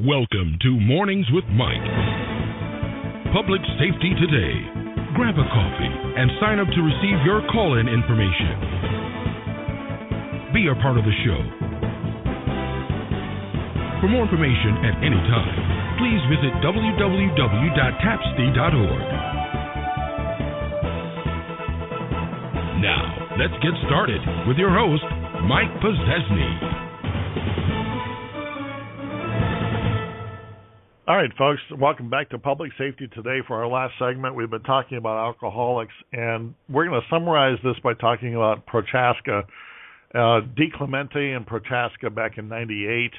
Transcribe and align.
Welcome 0.00 0.56
to 0.64 0.80
Mornings 0.80 1.28
with 1.36 1.44
Mike. 1.52 1.84
Public 3.28 3.60
Safety 3.76 4.16
Today. 4.16 4.56
Grab 5.12 5.36
a 5.36 5.44
coffee 5.52 5.92
and 6.16 6.32
sign 6.40 6.56
up 6.56 6.64
to 6.72 6.80
receive 6.80 7.20
your 7.28 7.44
call 7.52 7.76
in 7.76 7.92
information. 7.92 8.56
Be 10.56 10.72
a 10.72 10.76
part 10.80 10.96
of 10.96 11.04
the 11.04 11.12
show. 11.28 11.36
For 14.00 14.08
more 14.08 14.24
information 14.24 14.80
at 14.80 14.96
any 15.04 15.20
time, 15.28 16.00
please 16.00 16.24
visit 16.32 16.56
www.tapsty.org. 16.64 19.04
Now, 22.80 23.36
let's 23.36 23.60
get 23.60 23.76
started 23.84 24.24
with 24.48 24.56
your 24.56 24.72
host, 24.72 25.04
Mike 25.44 25.68
Pozzesny. 25.84 26.81
All 31.04 31.16
right, 31.16 31.32
folks, 31.36 31.60
welcome 31.80 32.10
back 32.10 32.30
to 32.30 32.38
Public 32.38 32.70
Safety 32.78 33.08
Today. 33.08 33.40
For 33.48 33.56
our 33.56 33.66
last 33.66 33.94
segment, 33.98 34.36
we've 34.36 34.48
been 34.48 34.62
talking 34.62 34.98
about 34.98 35.18
alcoholics, 35.18 35.92
and 36.12 36.54
we're 36.68 36.86
going 36.86 37.00
to 37.00 37.06
summarize 37.10 37.58
this 37.64 37.74
by 37.82 37.94
talking 37.94 38.36
about 38.36 38.66
Prochaska, 38.66 39.42
uh, 40.14 40.42
DiClemente 40.56 41.36
and 41.36 41.44
Prochaska 41.44 42.08
back 42.08 42.38
in 42.38 42.48
98, 42.48 43.10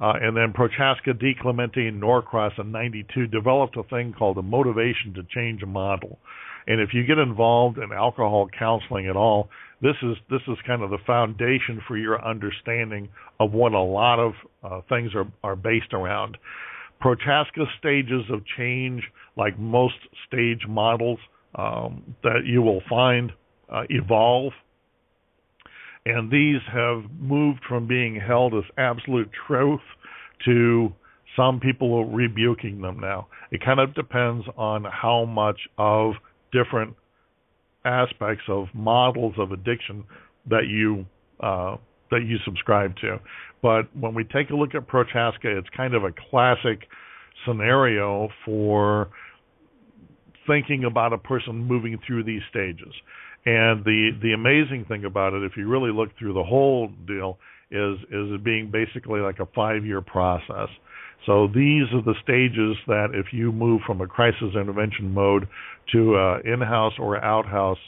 uh, 0.00 0.12
and 0.18 0.34
then 0.34 0.54
Prochaska, 0.54 1.10
DiClemente, 1.12 1.86
and 1.86 2.00
Norcross 2.00 2.52
in 2.58 2.72
92 2.72 3.26
developed 3.26 3.76
a 3.76 3.82
thing 3.82 4.14
called 4.18 4.38
a 4.38 4.42
motivation 4.42 5.12
to 5.16 5.22
change 5.34 5.62
a 5.62 5.66
model. 5.66 6.18
And 6.66 6.80
if 6.80 6.94
you 6.94 7.04
get 7.04 7.18
involved 7.18 7.76
in 7.76 7.92
alcohol 7.92 8.48
counseling 8.58 9.08
at 9.08 9.16
all, 9.16 9.50
this 9.82 9.96
is 10.02 10.16
this 10.30 10.40
is 10.48 10.56
kind 10.66 10.80
of 10.80 10.88
the 10.88 10.98
foundation 11.06 11.82
for 11.86 11.98
your 11.98 12.24
understanding 12.26 13.10
of 13.38 13.52
what 13.52 13.74
a 13.74 13.78
lot 13.78 14.18
of 14.18 14.32
uh, 14.64 14.80
things 14.88 15.10
are 15.14 15.30
are 15.44 15.54
based 15.54 15.92
around. 15.92 16.38
Prochaska 17.00 17.66
stages 17.78 18.24
of 18.30 18.42
change, 18.56 19.02
like 19.36 19.58
most 19.58 19.96
stage 20.26 20.62
models 20.68 21.18
um, 21.54 22.14
that 22.22 22.42
you 22.44 22.62
will 22.62 22.82
find, 22.88 23.32
uh, 23.72 23.82
evolve. 23.90 24.52
And 26.04 26.30
these 26.30 26.60
have 26.72 27.10
moved 27.18 27.60
from 27.68 27.86
being 27.86 28.20
held 28.20 28.54
as 28.54 28.64
absolute 28.78 29.30
truth 29.46 29.80
to 30.44 30.92
some 31.36 31.60
people 31.60 32.04
rebuking 32.06 32.80
them 32.80 33.00
now. 33.00 33.28
It 33.50 33.62
kind 33.64 33.80
of 33.80 33.94
depends 33.94 34.46
on 34.56 34.84
how 34.84 35.24
much 35.24 35.58
of 35.78 36.14
different 36.52 36.94
aspects 37.84 38.44
of 38.48 38.66
models 38.74 39.34
of 39.38 39.52
addiction 39.52 40.04
that 40.48 40.66
you 40.68 41.06
uh, 41.40 41.76
that 42.10 42.24
you 42.26 42.36
subscribe 42.44 42.96
to. 42.96 43.18
But 43.62 43.94
when 43.96 44.14
we 44.14 44.24
take 44.24 44.50
a 44.50 44.54
look 44.54 44.74
at 44.74 44.86
Prochaska, 44.86 45.56
it's 45.58 45.68
kind 45.76 45.94
of 45.94 46.04
a 46.04 46.12
classic 46.30 46.88
scenario 47.46 48.28
for 48.44 49.08
thinking 50.46 50.84
about 50.84 51.12
a 51.12 51.18
person 51.18 51.54
moving 51.54 51.98
through 52.06 52.24
these 52.24 52.42
stages. 52.50 52.92
And 53.44 53.84
the 53.84 54.10
the 54.22 54.32
amazing 54.32 54.86
thing 54.88 55.04
about 55.04 55.32
it, 55.32 55.42
if 55.44 55.56
you 55.56 55.68
really 55.68 55.92
look 55.92 56.10
through 56.18 56.34
the 56.34 56.42
whole 56.42 56.88
deal, 57.06 57.38
is 57.70 57.98
is 58.10 58.32
it 58.34 58.44
being 58.44 58.70
basically 58.70 59.20
like 59.20 59.38
a 59.38 59.46
five 59.54 59.84
year 59.84 60.00
process. 60.00 60.68
So 61.26 61.48
these 61.48 61.84
are 61.92 62.02
the 62.02 62.14
stages 62.22 62.76
that 62.86 63.08
if 63.14 63.32
you 63.32 63.50
move 63.50 63.80
from 63.86 64.00
a 64.00 64.06
crisis 64.06 64.54
intervention 64.54 65.12
mode 65.12 65.48
to 65.92 66.14
a 66.16 66.40
in-house 66.40 66.92
or 66.98 67.22
out-house, 67.22 67.78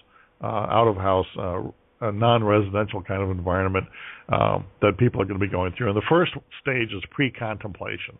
uh, 0.42 0.46
out-of-house 0.46 1.26
uh, 1.38 1.62
a 2.00 2.12
non-residential 2.12 3.02
kind 3.02 3.22
of 3.22 3.30
environment 3.30 3.86
um, 4.28 4.66
that 4.80 4.98
people 4.98 5.20
are 5.20 5.24
going 5.24 5.38
to 5.38 5.44
be 5.44 5.50
going 5.50 5.72
through. 5.76 5.88
And 5.88 5.96
the 5.96 6.06
first 6.08 6.32
stage 6.60 6.92
is 6.92 7.02
pre-contemplation. 7.10 8.18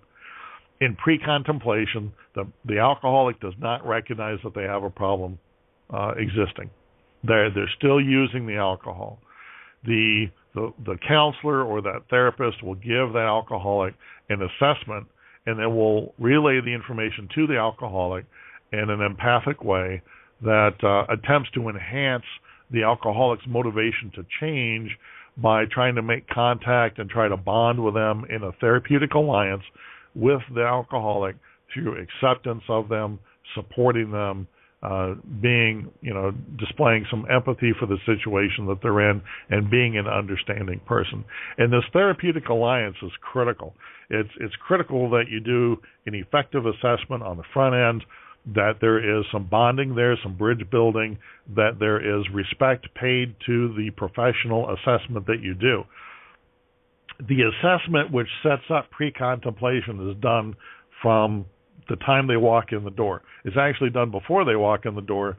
In 0.81 0.95
pre-contemplation, 0.97 2.13
the 2.35 2.45
the 2.65 2.79
alcoholic 2.79 3.41
does 3.41 3.55
not 3.59 3.85
recognize 3.87 4.39
that 4.45 4.55
they 4.55 4.63
have 4.63 4.85
a 4.85 4.91
problem 4.91 5.39
uh, 5.93 6.13
existing. 6.17 6.71
They're 7.25 7.53
they're 7.53 7.71
still 7.77 8.01
using 8.01 8.47
the 8.47 8.57
alcohol. 8.57 9.19
The 9.85 10.27
the 10.55 10.73
the 10.87 10.97
counselor 11.07 11.65
or 11.65 11.83
that 11.83 12.03
therapist 12.11 12.63
will 12.63 12.77
give 12.77 13.13
that 13.13 13.27
alcoholic 13.27 13.95
an 14.29 14.41
assessment, 14.43 15.09
and 15.47 15.59
then 15.59 15.75
will 15.75 16.15
relay 16.19 16.61
the 16.61 16.73
information 16.73 17.29
to 17.35 17.49
the 17.49 17.57
alcoholic 17.57 18.25
in 18.73 18.91
an 18.91 19.01
empathic 19.01 19.65
way 19.65 20.01
that 20.43 20.75
uh, 20.85 21.13
attempts 21.13 21.51
to 21.53 21.69
enhance 21.69 22.25
the 22.71 22.83
alcoholic's 22.83 23.47
motivation 23.47 24.11
to 24.15 24.25
change 24.41 24.91
by 25.37 25.65
trying 25.67 25.95
to 25.95 26.03
make 26.03 26.29
contact 26.29 26.99
and 26.99 27.09
try 27.09 27.29
to 27.29 27.37
bond 27.37 27.83
with 27.83 27.95
them 27.95 28.25
in 28.29 28.43
a 28.43 28.53
therapeutic 28.61 29.15
alliance 29.15 29.63
with 30.15 30.41
the 30.55 30.63
alcoholic 30.63 31.37
through 31.73 31.97
acceptance 32.01 32.63
of 32.69 32.89
them, 32.89 33.19
supporting 33.55 34.11
them, 34.11 34.49
uh, 34.83 35.15
being, 35.41 35.91
you 36.03 36.15
know, 36.15 36.33
displaying 36.57 37.05
some 37.11 37.27
empathy 37.31 37.73
for 37.79 37.87
the 37.87 37.99
situation 38.07 38.67
that 38.67 38.79
they're 38.83 39.11
in, 39.11 39.21
and 39.51 39.71
being 39.71 39.99
an 39.99 40.07
understanding 40.07 40.81
person. 40.87 41.25
And 41.57 41.73
this 41.73 41.83
therapeutic 41.93 42.49
alliance 42.49 42.97
is 43.03 43.11
critical. 43.21 43.75
It's 44.11 44.31
it's 44.41 44.55
critical 44.57 45.11
that 45.11 45.25
you 45.29 45.41
do 45.41 45.77
an 46.07 46.15
effective 46.15 46.65
assessment 46.67 47.23
on 47.23 47.37
the 47.37 47.43
front 47.53 47.75
end 47.75 48.05
that 48.55 48.75
there 48.81 49.19
is 49.19 49.25
some 49.31 49.47
bonding 49.47 49.95
there, 49.95 50.17
some 50.23 50.37
bridge 50.37 50.65
building, 50.71 51.19
that 51.55 51.79
there 51.79 51.99
is 52.01 52.25
respect 52.33 52.87
paid 52.95 53.35
to 53.47 53.75
the 53.75 53.91
professional 53.97 54.71
assessment 54.71 55.27
that 55.27 55.41
you 55.43 55.55
do. 55.55 55.85
The 57.21 57.43
assessment 57.43 58.13
which 58.13 58.29
sets 58.43 58.63
up 58.71 58.91
pre 58.91 59.11
contemplation 59.13 60.11
is 60.11 60.17
done 60.23 60.55
from 61.03 61.47
the 61.89 61.97
time 61.97 62.27
they 62.27 62.37
walk 62.37 62.73
in 62.73 62.85
the 62.85 62.91
door. 62.91 63.23
It's 63.45 63.57
actually 63.59 63.91
done 63.91 64.11
before 64.11 64.45
they 64.45 64.57
walk 64.57 64.85
in 64.85 64.95
the 64.95 65.03
door, 65.03 65.37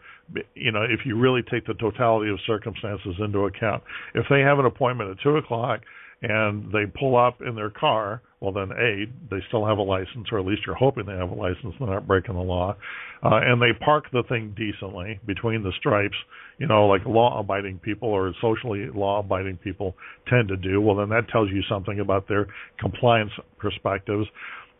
you 0.55 0.71
know, 0.71 0.83
if 0.83 1.05
you 1.05 1.17
really 1.17 1.41
take 1.43 1.65
the 1.65 1.75
totality 1.75 2.31
of 2.31 2.39
circumstances 2.45 3.15
into 3.19 3.45
account. 3.45 3.83
If 4.15 4.25
they 4.29 4.41
have 4.41 4.59
an 4.59 4.65
appointment 4.65 5.11
at 5.11 5.23
2 5.23 5.37
o'clock 5.37 5.81
and 6.21 6.71
they 6.71 6.85
pull 6.99 7.15
up 7.15 7.41
in 7.41 7.55
their 7.55 7.69
car, 7.69 8.21
well 8.41 8.51
then 8.51 8.71
a 8.71 9.05
they 9.29 9.41
still 9.47 9.65
have 9.65 9.77
a 9.77 9.81
license, 9.81 10.27
or 10.31 10.39
at 10.39 10.45
least 10.45 10.61
you're 10.65 10.75
hoping 10.75 11.05
they 11.05 11.13
have 11.13 11.31
a 11.31 11.35
license. 11.35 11.75
They're 11.79 11.89
not 11.89 12.07
breaking 12.07 12.35
the 12.35 12.41
law, 12.41 12.75
uh, 13.23 13.39
and 13.43 13.61
they 13.61 13.73
park 13.83 14.05
the 14.11 14.23
thing 14.29 14.55
decently 14.57 15.19
between 15.25 15.63
the 15.63 15.73
stripes. 15.79 16.17
You 16.57 16.67
know, 16.67 16.87
like 16.87 17.05
law-abiding 17.05 17.79
people 17.79 18.09
or 18.09 18.33
socially 18.41 18.87
law-abiding 18.93 19.57
people 19.57 19.95
tend 20.27 20.49
to 20.49 20.57
do. 20.57 20.81
Well, 20.81 20.97
then 20.97 21.09
that 21.09 21.29
tells 21.29 21.49
you 21.49 21.61
something 21.69 21.99
about 21.99 22.27
their 22.27 22.47
compliance 22.79 23.31
perspectives. 23.57 24.27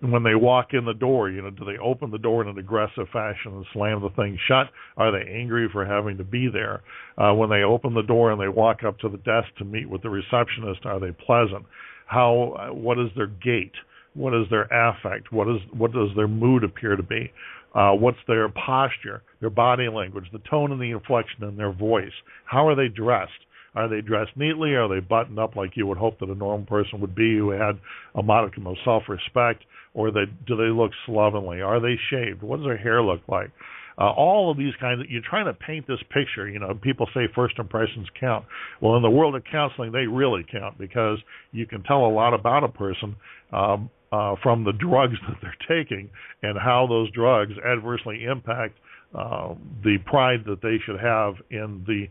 When 0.01 0.23
they 0.23 0.35
walk 0.35 0.67
in 0.71 0.85
the 0.85 0.93
door, 0.93 1.29
you 1.29 1.41
know, 1.41 1.49
do 1.49 1.65
they 1.65 1.77
open 1.77 2.09
the 2.09 2.17
door 2.17 2.41
in 2.41 2.47
an 2.47 2.57
aggressive 2.57 3.07
fashion 3.11 3.51
and 3.53 3.65
slam 3.73 4.01
the 4.01 4.09
thing 4.15 4.37
shut? 4.47 4.67
Are 4.95 5.11
they 5.11 5.29
angry 5.29 5.67
for 5.73 5.85
having 5.85 6.17
to 6.17 6.23
be 6.23 6.47
there? 6.47 6.83
Uh, 7.17 7.33
when 7.33 7.49
they 7.49 7.63
open 7.63 7.93
the 7.93 8.03
door 8.03 8.31
and 8.31 8.39
they 8.39 8.47
walk 8.47 8.85
up 8.85 8.97
to 8.99 9.09
the 9.09 9.17
desk 9.17 9.47
to 9.57 9.65
meet 9.65 9.89
with 9.89 10.01
the 10.01 10.09
receptionist, 10.09 10.85
are 10.85 11.01
they 11.01 11.11
pleasant? 11.11 11.65
How? 12.09 12.71
What 12.73 12.97
is 12.97 13.09
their 13.15 13.27
gait? 13.27 13.71
What 14.15 14.33
is 14.33 14.47
their 14.49 14.63
affect? 14.63 15.31
What 15.31 15.47
is 15.47 15.61
what 15.71 15.93
does 15.93 16.09
their 16.15 16.27
mood 16.27 16.63
appear 16.63 16.95
to 16.95 17.03
be? 17.03 17.31
Uh, 17.75 17.91
what's 17.91 18.17
their 18.27 18.49
posture, 18.49 19.21
their 19.41 19.51
body 19.51 19.87
language, 19.87 20.25
the 20.33 20.41
tone 20.49 20.71
and 20.71 20.81
the 20.81 20.89
inflection 20.89 21.43
in 21.43 21.55
their 21.55 21.71
voice? 21.71 22.11
How 22.45 22.67
are 22.67 22.75
they 22.75 22.87
dressed? 22.87 23.31
Are 23.75 23.87
they 23.87 24.01
dressed 24.01 24.31
neatly? 24.35 24.73
Are 24.73 24.89
they 24.89 24.99
buttoned 24.99 25.37
up 25.37 25.55
like 25.55 25.77
you 25.77 25.85
would 25.85 25.99
hope 25.99 26.19
that 26.19 26.29
a 26.29 26.35
normal 26.35 26.65
person 26.65 26.99
would 27.01 27.13
be 27.13 27.37
who 27.37 27.51
had 27.51 27.79
a 28.15 28.23
modicum 28.23 28.65
of 28.65 28.75
self-respect? 28.83 29.63
Or 29.93 30.09
they, 30.11 30.25
do 30.47 30.55
they 30.55 30.71
look 30.71 30.91
slovenly? 31.05 31.61
Are 31.61 31.79
they 31.79 31.95
shaved? 32.09 32.41
What 32.41 32.57
does 32.57 32.65
their 32.65 32.77
hair 32.77 33.03
look 33.03 33.21
like? 33.27 33.51
Uh, 33.99 34.11
all 34.11 34.49
of 34.49 34.57
these 34.57 34.73
kinds 34.79 35.01
of, 35.01 35.09
you're 35.09 35.21
trying 35.29 35.45
to 35.45 35.53
paint 35.53 35.85
this 35.85 35.99
picture. 36.13 36.47
You 36.47 36.59
know, 36.59 36.73
people 36.81 37.07
say 37.13 37.27
first 37.35 37.59
impressions 37.59 38.07
count. 38.19 38.45
Well, 38.81 38.95
in 38.95 39.01
the 39.01 39.09
world 39.09 39.35
of 39.35 39.43
counseling, 39.51 39.91
they 39.91 40.07
really 40.07 40.45
count 40.49 40.77
because 40.77 41.17
you 41.51 41.65
can 41.65 41.83
tell 41.83 42.05
a 42.05 42.11
lot 42.11 42.33
about 42.33 42.63
a 42.63 42.69
person 42.69 43.15
um, 43.51 43.89
uh, 44.11 44.35
from 44.41 44.63
the 44.63 44.71
drugs 44.73 45.15
that 45.27 45.37
they're 45.41 45.83
taking 45.83 46.09
and 46.41 46.57
how 46.57 46.87
those 46.87 47.11
drugs 47.11 47.51
adversely 47.65 48.23
impact 48.23 48.77
uh, 49.13 49.53
the 49.83 49.97
pride 50.05 50.41
that 50.45 50.61
they 50.61 50.77
should 50.85 50.99
have 50.99 51.33
in 51.51 51.83
the 51.87 52.05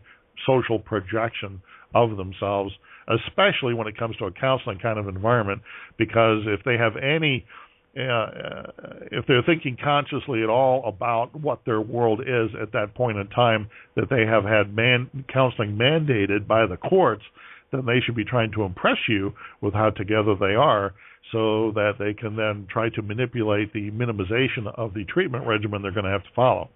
social 0.45 0.79
projection 0.79 1.61
of 1.95 2.17
themselves, 2.17 2.71
especially 3.07 3.73
when 3.73 3.87
it 3.87 3.97
comes 3.97 4.15
to 4.17 4.25
a 4.25 4.31
counseling 4.31 4.77
kind 4.79 4.99
of 4.99 5.07
environment, 5.07 5.61
because 5.97 6.43
if 6.45 6.63
they 6.65 6.77
have 6.77 6.93
any 6.97 7.45
uh, 7.97 8.71
if 9.11 9.25
they're 9.27 9.43
thinking 9.43 9.77
consciously 9.83 10.43
at 10.43 10.49
all 10.49 10.85
about 10.85 11.35
what 11.35 11.61
their 11.65 11.81
world 11.81 12.21
is 12.21 12.49
at 12.61 12.71
that 12.73 12.93
point 12.95 13.17
in 13.17 13.27
time 13.27 13.69
that 13.95 14.09
they 14.09 14.25
have 14.25 14.43
had 14.43 14.75
man, 14.75 15.25
counseling 15.31 15.75
mandated 15.75 16.47
by 16.47 16.65
the 16.65 16.77
courts, 16.77 17.23
then 17.71 17.85
they 17.85 17.99
should 18.05 18.15
be 18.15 18.25
trying 18.25 18.51
to 18.51 18.63
impress 18.63 18.97
you 19.07 19.33
with 19.61 19.73
how 19.73 19.89
together 19.89 20.35
they 20.39 20.55
are 20.55 20.93
so 21.31 21.71
that 21.73 21.93
they 21.99 22.13
can 22.13 22.35
then 22.35 22.67
try 22.71 22.89
to 22.89 23.01
manipulate 23.01 23.73
the 23.73 23.91
minimization 23.91 24.67
of 24.75 24.93
the 24.93 25.05
treatment 25.05 25.45
regimen 25.45 25.81
they're 25.81 25.91
going 25.91 26.05
to 26.05 26.11
have 26.11 26.23
to 26.23 26.29
follow. 26.35 26.69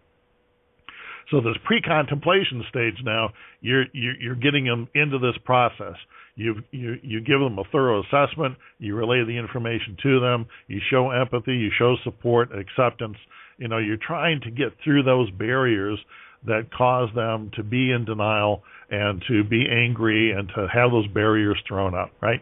So 1.31 1.39
this 1.41 1.57
pre-contemplation 1.63 2.63
stage 2.69 2.97
now, 3.03 3.29
you're 3.61 3.85
you're 3.93 4.35
getting 4.35 4.65
them 4.65 4.89
into 4.93 5.19
this 5.19 5.35
process. 5.45 5.95
You 6.35 6.55
you 6.71 6.95
you 7.03 7.19
give 7.21 7.39
them 7.39 7.59
a 7.59 7.63
thorough 7.71 8.01
assessment. 8.01 8.55
You 8.79 8.95
relay 8.95 9.23
the 9.23 9.37
information 9.37 9.97
to 10.03 10.19
them. 10.19 10.47
You 10.67 10.79
show 10.89 11.11
empathy. 11.11 11.53
You 11.53 11.69
show 11.77 11.95
support, 12.03 12.49
acceptance. 12.57 13.17
You 13.57 13.67
know, 13.67 13.77
you're 13.77 13.97
trying 13.97 14.41
to 14.41 14.51
get 14.51 14.69
through 14.83 15.03
those 15.03 15.29
barriers 15.31 15.99
that 16.45 16.73
cause 16.75 17.09
them 17.15 17.51
to 17.55 17.63
be 17.63 17.91
in 17.91 18.05
denial 18.05 18.63
and 18.89 19.23
to 19.27 19.43
be 19.43 19.65
angry 19.69 20.31
and 20.31 20.49
to 20.49 20.67
have 20.73 20.91
those 20.91 21.07
barriers 21.07 21.57
thrown 21.67 21.93
up. 21.93 22.11
Right. 22.19 22.41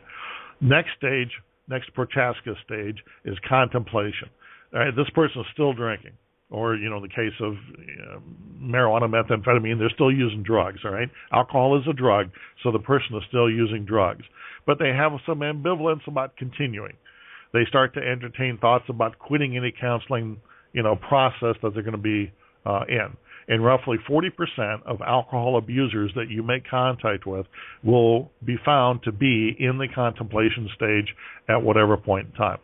Next 0.61 0.91
stage, 0.97 1.31
next 1.67 1.93
Prochaska 1.93 2.53
stage 2.63 2.97
is 3.25 3.37
contemplation. 3.47 4.29
All 4.73 4.79
right, 4.79 4.95
this 4.95 5.09
person 5.13 5.41
is 5.41 5.47
still 5.53 5.73
drinking 5.73 6.13
or 6.51 6.75
you 6.75 6.89
know 6.89 6.97
in 6.97 7.03
the 7.03 7.09
case 7.09 7.33
of 7.41 7.53
know, 7.53 8.21
marijuana 8.61 9.09
methamphetamine 9.09 9.79
they're 9.79 9.89
still 9.93 10.11
using 10.11 10.43
drugs 10.43 10.79
all 10.85 10.91
right? 10.91 11.09
Alcohol 11.31 11.79
is 11.79 11.87
a 11.89 11.93
drug 11.93 12.29
so 12.63 12.71
the 12.71 12.79
person 12.79 13.15
is 13.15 13.23
still 13.27 13.49
using 13.49 13.85
drugs. 13.85 14.23
But 14.67 14.77
they 14.77 14.89
have 14.89 15.13
some 15.25 15.39
ambivalence 15.39 16.07
about 16.07 16.37
continuing. 16.37 16.93
They 17.51 17.65
start 17.67 17.95
to 17.95 17.99
entertain 17.99 18.59
thoughts 18.59 18.85
about 18.89 19.17
quitting 19.17 19.57
any 19.57 19.73
counseling 19.79 20.39
you 20.73 20.83
know 20.83 20.95
process 20.95 21.55
that 21.63 21.73
they're 21.73 21.83
going 21.83 21.93
to 21.93 21.97
be 21.97 22.31
uh, 22.65 22.81
in. 22.87 23.17
And 23.47 23.65
roughly 23.65 23.97
40% 24.09 24.83
of 24.85 25.01
alcohol 25.01 25.57
abusers 25.57 26.11
that 26.15 26.29
you 26.29 26.43
make 26.43 26.69
contact 26.69 27.25
with 27.25 27.47
will 27.83 28.31
be 28.45 28.55
found 28.63 29.03
to 29.03 29.11
be 29.11 29.55
in 29.59 29.77
the 29.77 29.87
contemplation 29.93 30.69
stage 30.75 31.13
at 31.49 31.61
whatever 31.61 31.97
point 31.97 32.27
in 32.27 32.33
time 32.33 32.59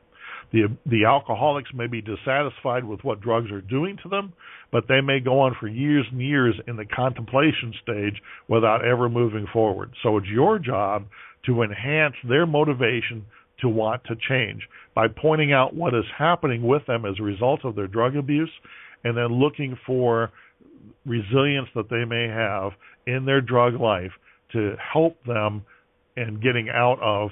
the 0.52 0.68
the 0.86 1.06
alcoholics 1.06 1.70
may 1.74 1.88
be 1.88 2.02
dissatisfied 2.02 2.84
with 2.84 3.04
what 3.04 3.22
drugs 3.22 3.52
are 3.52 3.62
doing 3.62 3.98
to 4.04 4.10
them, 4.10 4.34
but 4.72 4.86
they 4.88 5.02
may 5.02 5.20
go 5.20 5.40
on 5.42 5.56
for 5.60 5.68
years 5.68 6.06
and 6.12 6.22
years 6.22 6.56
in 6.68 6.78
the 6.78 6.86
contemplation 6.86 7.74
stage 7.82 8.22
without 8.48 8.86
ever 8.86 9.10
moving 9.10 9.48
forward. 9.52 9.92
So 10.04 10.18
it's 10.18 10.28
your 10.28 10.60
job 10.60 11.06
to 11.46 11.64
enhance 11.64 12.16
their 12.28 12.46
motivation 12.46 13.26
to 13.62 13.70
want 13.70 14.04
to 14.06 14.16
change 14.30 14.62
by 14.94 15.08
pointing 15.08 15.52
out 15.52 15.74
what 15.74 15.94
is 15.94 16.06
happening 16.18 16.62
with 16.64 16.86
them 16.86 17.06
as 17.06 17.16
a 17.20 17.24
result 17.24 17.66
of 17.66 17.76
their 17.76 17.88
drug 17.88 18.16
abuse 18.16 18.52
and 19.04 19.18
then 19.18 19.40
looking 19.40 19.78
for 19.86 20.32
resilience 21.06 21.68
that 21.76 21.90
they 21.90 22.06
may 22.06 22.28
have 22.28 22.72
in 23.06 23.26
their 23.26 23.42
drug 23.42 23.80
life 23.80 24.12
to 24.52 24.76
help 24.94 25.18
them 25.26 25.64
in 26.16 26.40
getting 26.42 26.70
out 26.70 27.00
of 27.02 27.30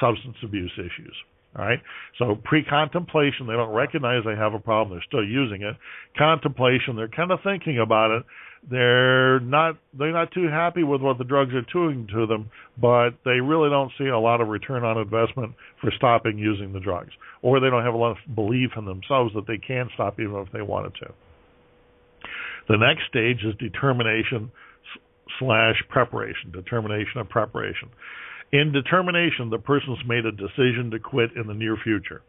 substance 0.00 0.36
abuse 0.42 0.72
issues. 0.78 1.14
All 1.58 1.64
right. 1.64 1.80
So 2.18 2.36
pre-contemplation, 2.44 3.46
they 3.46 3.54
don't 3.54 3.72
recognize 3.72 4.22
they 4.24 4.36
have 4.36 4.52
a 4.54 4.58
problem. 4.58 4.96
They're 4.96 5.04
still 5.06 5.24
using 5.24 5.62
it. 5.62 5.76
Contemplation, 6.18 6.96
they're 6.96 7.08
kind 7.08 7.30
of 7.30 7.38
thinking 7.42 7.78
about 7.78 8.10
it. 8.10 8.24
They're 8.68 9.38
not 9.40 9.76
they're 9.96 10.12
not 10.12 10.32
too 10.32 10.48
happy 10.48 10.82
with 10.82 11.00
what 11.00 11.18
the 11.18 11.24
drugs 11.24 11.54
are 11.54 11.64
doing 11.72 12.08
to 12.12 12.26
them, 12.26 12.50
but 12.80 13.10
they 13.24 13.40
really 13.40 13.70
don't 13.70 13.92
see 13.96 14.06
a 14.06 14.18
lot 14.18 14.40
of 14.40 14.48
return 14.48 14.82
on 14.82 14.98
investment 14.98 15.54
for 15.80 15.92
stopping 15.96 16.36
using 16.36 16.72
the 16.72 16.80
drugs, 16.80 17.12
or 17.42 17.60
they 17.60 17.70
don't 17.70 17.84
have 17.84 17.94
a 17.94 17.96
lot 17.96 18.12
of 18.18 18.34
belief 18.34 18.70
in 18.76 18.84
themselves 18.84 19.32
that 19.34 19.46
they 19.46 19.58
can 19.58 19.88
stop 19.94 20.18
even 20.18 20.34
if 20.36 20.50
they 20.52 20.62
wanted 20.62 20.94
to. 20.96 21.12
The 22.68 22.76
next 22.76 23.06
stage 23.08 23.44
is 23.44 23.54
determination 23.60 24.50
slash 25.38 25.76
preparation, 25.88 26.50
determination 26.50 27.20
of 27.20 27.28
preparation. 27.28 27.88
In 28.52 28.72
determination, 28.72 29.50
the 29.50 29.58
person's 29.58 29.98
made 30.06 30.24
a 30.24 30.32
decision 30.32 30.90
to 30.92 30.98
quit 30.98 31.30
in 31.36 31.46
the 31.46 31.54
near 31.54 31.76
future. 31.82 32.22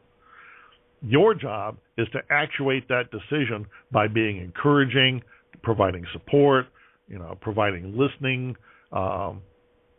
Your 1.02 1.36
job 1.36 1.78
is 1.98 2.08
to 2.14 2.20
actuate 2.32 2.88
that 2.88 3.12
decision 3.12 3.68
by 3.92 4.08
being 4.08 4.38
encouraging, 4.38 5.22
providing 5.62 6.06
support, 6.14 6.66
you 7.08 7.20
know, 7.20 7.38
providing 7.40 7.96
listening, 7.96 8.56
um, 8.92 9.42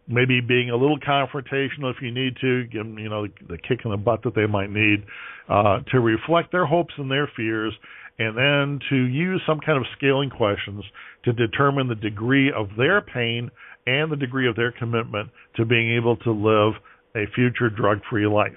maybe 0.08 0.40
being 0.40 0.70
a 0.70 0.76
little 0.76 0.98
confrontational 0.98 1.94
if 1.94 2.02
you 2.02 2.10
need 2.10 2.34
to, 2.40 2.64
give 2.64 2.84
them, 2.84 2.98
you 2.98 3.08
know, 3.08 3.26
the 3.48 3.58
kick 3.58 3.80
in 3.84 3.90
the 3.90 3.96
butt 3.96 4.22
that 4.24 4.34
they 4.34 4.46
might 4.46 4.70
need, 4.70 5.04
uh, 5.48 5.80
to 5.90 6.00
reflect 6.00 6.50
their 6.50 6.66
hopes 6.66 6.94
and 6.96 7.10
their 7.10 7.30
fears, 7.36 7.72
and 8.18 8.36
then 8.36 8.80
to 8.90 8.96
use 8.96 9.40
some 9.46 9.60
kind 9.60 9.78
of 9.78 9.84
scaling 9.96 10.30
questions 10.30 10.82
to 11.24 11.32
determine 11.32 11.88
the 11.88 11.94
degree 11.94 12.50
of 12.50 12.68
their 12.76 13.00
pain 13.00 13.50
and 13.88 14.12
the 14.12 14.17
degree 14.17 14.49
of 14.49 14.55
their 14.55 14.73
commitment 14.73 15.31
to 15.56 15.64
being 15.64 15.96
able 15.96 16.17
to 16.19 16.31
live 16.31 16.75
a 17.17 17.25
future 17.35 17.70
drug-free 17.70 18.26
life. 18.26 18.52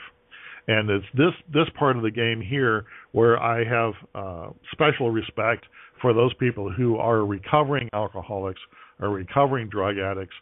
And 0.67 0.89
it's 0.89 1.05
this 1.15 1.33
this 1.51 1.67
part 1.79 1.97
of 1.97 2.03
the 2.03 2.11
game 2.11 2.41
here 2.41 2.85
where 3.13 3.41
I 3.41 3.63
have 3.63 3.93
uh, 4.13 4.49
special 4.71 5.09
respect 5.09 5.65
for 6.01 6.13
those 6.13 6.33
people 6.35 6.71
who 6.71 6.97
are 6.97 7.25
recovering 7.25 7.89
alcoholics 7.93 8.59
or 8.99 9.09
recovering 9.09 9.69
drug 9.69 9.97
addicts, 9.97 10.35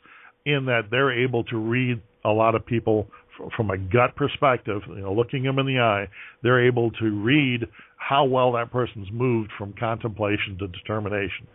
in 0.46 0.66
that 0.66 0.84
they're 0.92 1.24
able 1.24 1.44
to 1.46 1.58
read 1.58 2.02
a 2.26 2.30
lot 2.30 2.56
of 2.56 2.66
people 2.66 3.08
from 3.56 3.70
a 3.70 3.78
gut 3.78 4.16
perspective, 4.18 4.82
you 4.90 5.02
know, 5.02 5.14
looking 5.14 5.44
them 5.44 5.60
in 5.60 5.66
the 5.66 5.80
eye, 5.80 6.06
they're 6.44 6.68
able 6.68 6.92
to 6.92 7.24
read 7.24 7.66
how 7.96 8.26
well 8.26 8.52
that 8.52 8.70
person's 8.72 9.08
moved 9.12 9.50
from 9.58 9.74
contemplation 9.80 10.58
to 10.60 10.68
determination 10.68 11.48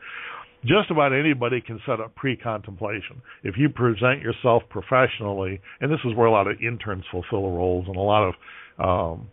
just 0.67 0.91
about 0.91 1.13
anybody 1.13 1.61
can 1.61 1.81
set 1.87 2.01
up 2.01 2.15
pre-contemplation. 2.15 3.21
If 3.43 3.57
you 3.57 3.69
present 3.69 4.21
yourself 4.23 4.63
professionally, 4.71 5.61
and 5.81 5.93
this 5.93 6.01
is 6.05 6.15
where 6.15 6.27
a 6.27 6.33
lot 6.33 6.47
of 6.47 6.57
interns 6.61 7.05
fulfill 7.11 7.51
roles, 7.51 7.87
and 7.87 7.97
a 7.97 8.01
lot 8.01 8.29
of 8.29 8.35
um, 8.79 9.29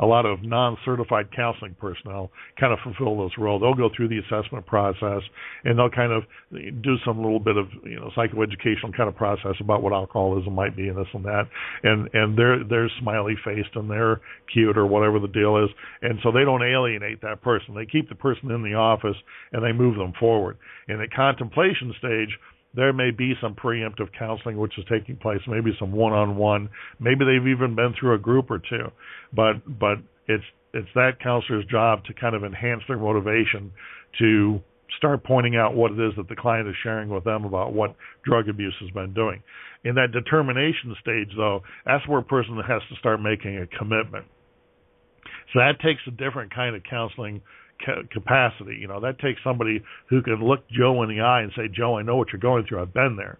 a 0.00 0.06
lot 0.06 0.26
of 0.26 0.42
non-certified 0.42 1.34
counseling 1.34 1.74
personnel 1.80 2.30
kind 2.58 2.72
of 2.72 2.78
fulfill 2.82 3.16
those 3.16 3.32
roles. 3.38 3.62
They'll 3.62 3.74
go 3.74 3.90
through 3.94 4.08
the 4.08 4.18
assessment 4.18 4.66
process 4.66 5.22
and 5.64 5.78
they'll 5.78 5.90
kind 5.90 6.12
of 6.12 6.24
do 6.82 6.96
some 7.04 7.22
little 7.22 7.40
bit 7.40 7.56
of 7.56 7.66
you 7.84 7.98
know 7.98 8.10
psychoeducational 8.16 8.96
kind 8.96 9.08
of 9.08 9.16
process 9.16 9.54
about 9.60 9.82
what 9.82 9.92
alcoholism 9.92 10.54
might 10.54 10.76
be 10.76 10.88
and 10.88 10.96
this 10.96 11.06
and 11.12 11.24
that. 11.24 11.44
And 11.82 12.08
and 12.12 12.38
they're 12.38 12.64
they're 12.64 12.90
smiley 13.00 13.34
faced 13.44 13.74
and 13.74 13.90
they're 13.90 14.20
cute 14.52 14.76
or 14.76 14.86
whatever 14.86 15.18
the 15.18 15.28
deal 15.28 15.56
is. 15.64 15.70
And 16.02 16.18
so 16.22 16.30
they 16.30 16.44
don't 16.44 16.62
alienate 16.62 17.22
that 17.22 17.42
person. 17.42 17.74
They 17.74 17.86
keep 17.86 18.08
the 18.08 18.14
person 18.14 18.50
in 18.50 18.62
the 18.62 18.74
office 18.74 19.16
and 19.52 19.64
they 19.64 19.72
move 19.72 19.96
them 19.96 20.12
forward. 20.18 20.58
In 20.88 20.98
the 20.98 21.08
contemplation 21.08 21.94
stage 21.98 22.38
there 22.76 22.92
may 22.92 23.10
be 23.10 23.34
some 23.40 23.54
preemptive 23.54 24.08
counseling 24.18 24.58
which 24.58 24.78
is 24.78 24.84
taking 24.90 25.16
place, 25.16 25.40
maybe 25.48 25.72
some 25.80 25.92
one-on-one, 25.92 26.68
maybe 27.00 27.24
they've 27.24 27.48
even 27.48 27.74
been 27.74 27.94
through 27.98 28.14
a 28.14 28.18
group 28.18 28.50
or 28.50 28.58
two, 28.58 28.90
but 29.34 29.54
but 29.78 29.98
it's 30.28 30.44
it's 30.74 30.88
that 30.94 31.18
counselor's 31.22 31.64
job 31.66 32.04
to 32.04 32.12
kind 32.14 32.36
of 32.36 32.44
enhance 32.44 32.82
their 32.86 32.98
motivation 32.98 33.72
to 34.18 34.60
start 34.98 35.24
pointing 35.24 35.56
out 35.56 35.74
what 35.74 35.92
it 35.92 35.98
is 35.98 36.12
that 36.16 36.28
the 36.28 36.36
client 36.36 36.68
is 36.68 36.74
sharing 36.82 37.08
with 37.08 37.24
them 37.24 37.44
about 37.44 37.72
what 37.72 37.96
drug 38.24 38.48
abuse 38.48 38.74
has 38.80 38.90
been 38.90 39.12
doing. 39.14 39.42
In 39.84 39.94
that 39.94 40.12
determination 40.12 40.94
stage, 41.00 41.28
though, 41.36 41.62
that's 41.84 42.06
where 42.08 42.18
a 42.18 42.24
person 42.24 42.56
has 42.56 42.82
to 42.90 42.96
start 42.98 43.20
making 43.20 43.58
a 43.58 43.66
commitment. 43.78 44.26
So 45.52 45.60
that 45.60 45.80
takes 45.80 46.00
a 46.06 46.10
different 46.10 46.54
kind 46.54 46.74
of 46.76 46.82
counseling 46.88 47.40
capacity. 48.10 48.78
You 48.80 48.88
know, 48.88 49.00
that 49.00 49.18
takes 49.18 49.40
somebody 49.44 49.82
who 50.08 50.22
can 50.22 50.42
look 50.42 50.68
Joe 50.70 51.02
in 51.02 51.08
the 51.08 51.20
eye 51.20 51.42
and 51.42 51.52
say, 51.56 51.68
"Joe, 51.68 51.98
I 51.98 52.02
know 52.02 52.16
what 52.16 52.32
you're 52.32 52.40
going 52.40 52.64
through. 52.64 52.82
I've 52.82 52.94
been 52.94 53.16
there." 53.16 53.38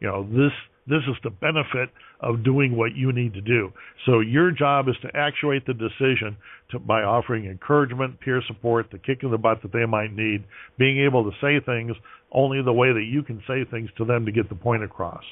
You 0.00 0.08
know, 0.08 0.22
this 0.24 0.52
this 0.86 1.02
is 1.06 1.16
the 1.22 1.30
benefit 1.30 1.90
of 2.20 2.42
doing 2.42 2.76
what 2.76 2.96
you 2.96 3.12
need 3.12 3.34
to 3.34 3.40
do. 3.40 3.72
So 4.06 4.20
your 4.20 4.50
job 4.50 4.88
is 4.88 4.96
to 5.02 5.14
actuate 5.14 5.66
the 5.66 5.74
decision 5.74 6.36
to, 6.70 6.78
by 6.78 7.02
offering 7.02 7.44
encouragement, 7.44 8.20
peer 8.20 8.42
support, 8.46 8.90
the 8.90 8.98
kick 8.98 9.22
in 9.22 9.30
the 9.30 9.38
butt 9.38 9.60
that 9.62 9.72
they 9.72 9.84
might 9.84 10.12
need, 10.12 10.44
being 10.78 11.04
able 11.04 11.30
to 11.30 11.36
say 11.40 11.60
things 11.60 11.94
only 12.32 12.62
the 12.62 12.72
way 12.72 12.92
that 12.92 13.04
you 13.04 13.22
can 13.22 13.42
say 13.46 13.64
things 13.70 13.90
to 13.98 14.04
them 14.04 14.24
to 14.24 14.32
get 14.32 14.48
the 14.48 14.54
point 14.54 14.82
across 14.82 15.24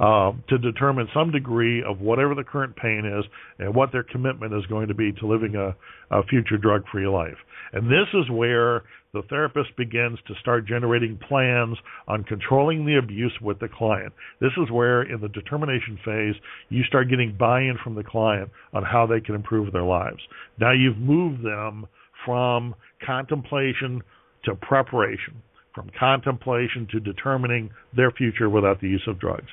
uh, 0.00 0.32
to 0.48 0.58
determine 0.58 1.08
some 1.12 1.30
degree 1.30 1.82
of 1.82 2.00
whatever 2.00 2.34
the 2.34 2.44
current 2.44 2.76
pain 2.76 3.04
is 3.04 3.24
and 3.58 3.74
what 3.74 3.90
their 3.92 4.04
commitment 4.04 4.54
is 4.54 4.64
going 4.66 4.88
to 4.88 4.94
be 4.94 5.12
to 5.12 5.26
living 5.26 5.56
a, 5.56 5.74
a 6.16 6.22
future 6.24 6.56
drug 6.56 6.84
free 6.92 7.06
life. 7.06 7.36
And 7.72 7.86
this 7.86 8.08
is 8.14 8.30
where 8.30 8.84
the 9.12 9.22
therapist 9.28 9.74
begins 9.76 10.18
to 10.26 10.34
start 10.40 10.66
generating 10.66 11.18
plans 11.28 11.76
on 12.06 12.24
controlling 12.24 12.84
the 12.84 12.98
abuse 12.98 13.32
with 13.40 13.58
the 13.58 13.68
client. 13.68 14.12
This 14.40 14.52
is 14.62 14.70
where, 14.70 15.02
in 15.02 15.20
the 15.20 15.28
determination 15.28 15.98
phase, 16.04 16.34
you 16.68 16.84
start 16.84 17.08
getting 17.08 17.36
buy 17.38 17.62
in 17.62 17.76
from 17.82 17.94
the 17.94 18.04
client 18.04 18.50
on 18.72 18.84
how 18.84 19.06
they 19.06 19.20
can 19.20 19.34
improve 19.34 19.72
their 19.72 19.82
lives. 19.82 20.20
Now 20.60 20.72
you've 20.72 20.98
moved 20.98 21.42
them 21.42 21.86
from 22.24 22.74
contemplation 23.04 24.02
to 24.44 24.54
preparation, 24.54 25.42
from 25.74 25.90
contemplation 25.98 26.86
to 26.92 27.00
determining 27.00 27.70
their 27.96 28.10
future 28.10 28.50
without 28.50 28.80
the 28.80 28.88
use 28.88 29.04
of 29.08 29.18
drugs. 29.18 29.48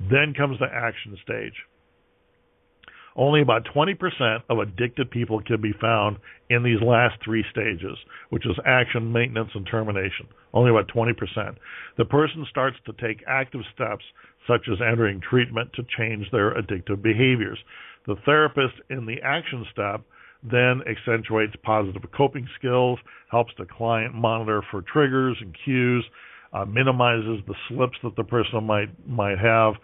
Then 0.00 0.34
comes 0.34 0.58
the 0.58 0.66
action 0.72 1.16
stage. 1.22 1.54
Only 3.16 3.40
about 3.40 3.66
20% 3.74 4.42
of 4.48 4.60
addicted 4.60 5.10
people 5.10 5.42
can 5.42 5.60
be 5.60 5.72
found 5.80 6.18
in 6.50 6.62
these 6.62 6.80
last 6.80 7.16
three 7.24 7.44
stages, 7.50 7.98
which 8.30 8.46
is 8.46 8.56
action, 8.64 9.12
maintenance, 9.12 9.50
and 9.54 9.66
termination. 9.66 10.28
Only 10.54 10.70
about 10.70 10.86
20%. 10.88 11.56
The 11.96 12.04
person 12.04 12.46
starts 12.48 12.76
to 12.86 12.92
take 12.92 13.24
active 13.26 13.62
steps, 13.74 14.04
such 14.46 14.68
as 14.70 14.80
entering 14.80 15.20
treatment 15.20 15.72
to 15.74 15.82
change 15.98 16.30
their 16.30 16.54
addictive 16.54 17.02
behaviors. 17.02 17.58
The 18.06 18.16
therapist 18.24 18.74
in 18.88 19.04
the 19.04 19.20
action 19.22 19.66
step 19.72 20.02
then 20.42 20.82
accentuates 20.88 21.56
positive 21.64 22.02
coping 22.16 22.48
skills, 22.56 23.00
helps 23.30 23.52
the 23.58 23.66
client 23.66 24.14
monitor 24.14 24.62
for 24.70 24.82
triggers 24.82 25.36
and 25.40 25.54
cues, 25.64 26.04
uh, 26.52 26.64
minimizes 26.64 27.40
the 27.46 27.54
slips 27.68 27.96
that 28.02 28.16
the 28.16 28.24
person 28.24 28.64
might 28.64 28.88
might 29.08 29.38
have, 29.38 29.74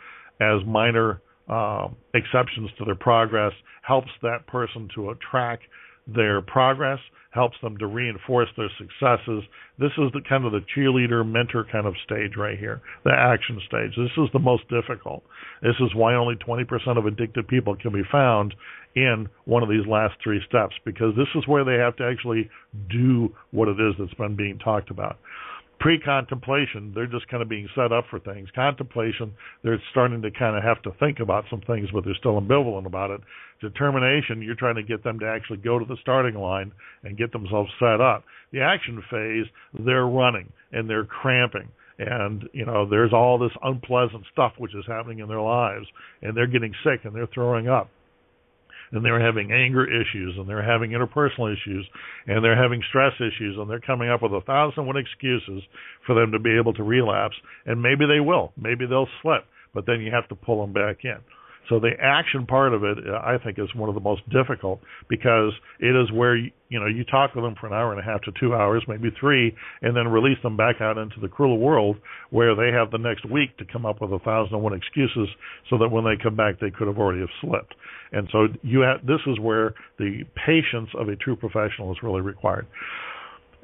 as 0.40 0.64
minor 0.66 1.20
uh, 1.48 1.88
exceptions 2.14 2.70
to 2.78 2.84
their 2.84 2.94
progress, 2.94 3.52
helps 3.82 4.10
that 4.22 4.46
person 4.46 4.88
to 4.94 5.14
track 5.30 5.60
their 6.06 6.40
progress, 6.42 6.98
helps 7.30 7.56
them 7.62 7.76
to 7.78 7.86
reinforce 7.86 8.48
their 8.56 8.70
successes. 8.78 9.42
This 9.78 9.90
is 9.98 10.12
the 10.12 10.20
kind 10.28 10.44
of 10.44 10.52
the 10.52 10.64
cheerleader 10.76 11.26
mentor 11.26 11.66
kind 11.70 11.86
of 11.86 11.94
stage 12.04 12.32
right 12.36 12.58
here, 12.58 12.80
the 13.04 13.12
action 13.12 13.60
stage. 13.66 13.90
This 13.96 14.12
is 14.16 14.30
the 14.32 14.38
most 14.38 14.62
difficult. 14.68 15.24
This 15.62 15.74
is 15.80 15.94
why 15.94 16.14
only 16.14 16.36
20% 16.36 16.64
of 16.98 17.06
addicted 17.06 17.48
people 17.48 17.76
can 17.76 17.92
be 17.92 18.02
found 18.10 18.54
in 18.94 19.28
one 19.46 19.62
of 19.62 19.68
these 19.68 19.86
last 19.86 20.14
three 20.22 20.40
steps 20.48 20.74
because 20.84 21.14
this 21.16 21.28
is 21.34 21.48
where 21.48 21.64
they 21.64 21.74
have 21.74 21.96
to 21.96 22.04
actually 22.04 22.48
do 22.90 23.34
what 23.50 23.68
it 23.68 23.80
is 23.80 23.94
that's 23.98 24.14
been 24.14 24.36
being 24.36 24.58
talked 24.58 24.90
about 24.90 25.18
pre-contemplation, 25.84 26.92
they're 26.94 27.06
just 27.06 27.28
kind 27.28 27.42
of 27.42 27.48
being 27.50 27.68
set 27.74 27.92
up 27.92 28.06
for 28.08 28.18
things. 28.18 28.48
Contemplation, 28.54 29.34
they're 29.62 29.78
starting 29.90 30.22
to 30.22 30.30
kind 30.30 30.56
of 30.56 30.64
have 30.64 30.80
to 30.82 30.90
think 30.98 31.20
about 31.20 31.44
some 31.50 31.60
things, 31.66 31.90
but 31.92 32.06
they're 32.06 32.16
still 32.18 32.40
ambivalent 32.40 32.86
about 32.86 33.10
it. 33.10 33.20
Determination, 33.60 34.40
you're 34.40 34.54
trying 34.54 34.76
to 34.76 34.82
get 34.82 35.04
them 35.04 35.18
to 35.18 35.26
actually 35.26 35.58
go 35.58 35.78
to 35.78 35.84
the 35.84 35.98
starting 36.00 36.36
line 36.36 36.72
and 37.02 37.18
get 37.18 37.32
themselves 37.32 37.70
set 37.78 38.00
up. 38.00 38.24
The 38.50 38.62
action 38.62 39.02
phase, 39.10 39.44
they're 39.84 40.06
running 40.06 40.50
and 40.72 40.88
they're 40.88 41.04
cramping 41.04 41.68
and 41.96 42.48
you 42.52 42.66
know 42.66 42.88
there's 42.88 43.12
all 43.12 43.38
this 43.38 43.52
unpleasant 43.62 44.24
stuff 44.32 44.52
which 44.58 44.74
is 44.74 44.84
happening 44.88 45.20
in 45.20 45.28
their 45.28 45.40
lives 45.40 45.86
and 46.22 46.36
they're 46.36 46.48
getting 46.48 46.74
sick 46.82 47.04
and 47.04 47.14
they're 47.14 47.28
throwing 47.32 47.68
up 47.68 47.88
and 48.92 49.04
they're 49.04 49.24
having 49.24 49.52
anger 49.52 49.86
issues 49.86 50.34
and 50.36 50.48
they're 50.48 50.62
having 50.62 50.90
interpersonal 50.90 51.52
issues 51.52 51.86
and 52.26 52.44
they're 52.44 52.60
having 52.60 52.82
stress 52.88 53.12
issues 53.16 53.56
and 53.58 53.68
they're 53.68 53.80
coming 53.80 54.08
up 54.08 54.22
with 54.22 54.32
a 54.32 54.40
thousand 54.42 54.86
one 54.86 54.96
excuses 54.96 55.62
for 56.06 56.14
them 56.14 56.32
to 56.32 56.38
be 56.38 56.56
able 56.56 56.72
to 56.72 56.82
relapse 56.82 57.36
and 57.66 57.80
maybe 57.80 58.06
they 58.06 58.20
will. 58.20 58.52
Maybe 58.56 58.86
they'll 58.86 59.08
slip 59.22 59.44
but 59.74 59.86
then 59.86 60.00
you 60.00 60.12
have 60.12 60.28
to 60.28 60.34
pull 60.34 60.60
them 60.60 60.72
back 60.72 60.98
in 61.04 61.18
so 61.68 61.80
the 61.80 61.92
action 62.00 62.46
part 62.46 62.74
of 62.74 62.84
it, 62.84 62.98
uh, 63.08 63.16
I 63.16 63.38
think, 63.42 63.58
is 63.58 63.68
one 63.74 63.88
of 63.88 63.94
the 63.94 64.00
most 64.00 64.22
difficult 64.28 64.80
because 65.08 65.52
it 65.80 65.96
is 65.96 66.12
where 66.12 66.36
you, 66.36 66.50
you 66.68 66.78
know 66.78 66.86
you 66.86 67.04
talk 67.04 67.34
with 67.34 67.44
them 67.44 67.54
for 67.58 67.66
an 67.66 67.72
hour 67.72 67.90
and 67.92 68.00
a 68.00 68.04
half 68.04 68.20
to 68.22 68.32
two 68.38 68.54
hours, 68.54 68.82
maybe 68.86 69.10
three, 69.18 69.54
and 69.80 69.96
then 69.96 70.08
release 70.08 70.38
them 70.42 70.56
back 70.56 70.80
out 70.80 70.98
into 70.98 71.20
the 71.20 71.28
cruel 71.28 71.58
world 71.58 71.96
where 72.30 72.54
they 72.54 72.70
have 72.70 72.90
the 72.90 72.98
next 72.98 73.28
week 73.30 73.56
to 73.58 73.64
come 73.64 73.86
up 73.86 74.00
with 74.00 74.12
a 74.12 74.18
thousand 74.20 74.54
and 74.54 74.62
one 74.62 74.74
excuses 74.74 75.28
so 75.70 75.78
that 75.78 75.88
when 75.88 76.04
they 76.04 76.22
come 76.22 76.36
back 76.36 76.60
they 76.60 76.70
could 76.70 76.86
have 76.86 76.98
already 76.98 77.20
have 77.20 77.32
slipped. 77.40 77.74
And 78.12 78.28
so 78.30 78.46
you 78.62 78.80
have, 78.80 79.04
this 79.06 79.20
is 79.26 79.40
where 79.40 79.74
the 79.98 80.22
patience 80.46 80.90
of 80.98 81.08
a 81.08 81.16
true 81.16 81.34
professional 81.34 81.90
is 81.90 81.98
really 82.02 82.20
required. 82.20 82.66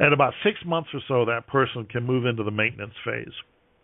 At 0.01 0.13
about 0.13 0.33
six 0.43 0.57
months 0.65 0.89
or 0.95 1.01
so, 1.07 1.27
that 1.27 1.47
person 1.47 1.87
can 1.91 2.05
move 2.05 2.25
into 2.25 2.43
the 2.43 2.51
maintenance 2.51 2.95
phase. 3.05 3.33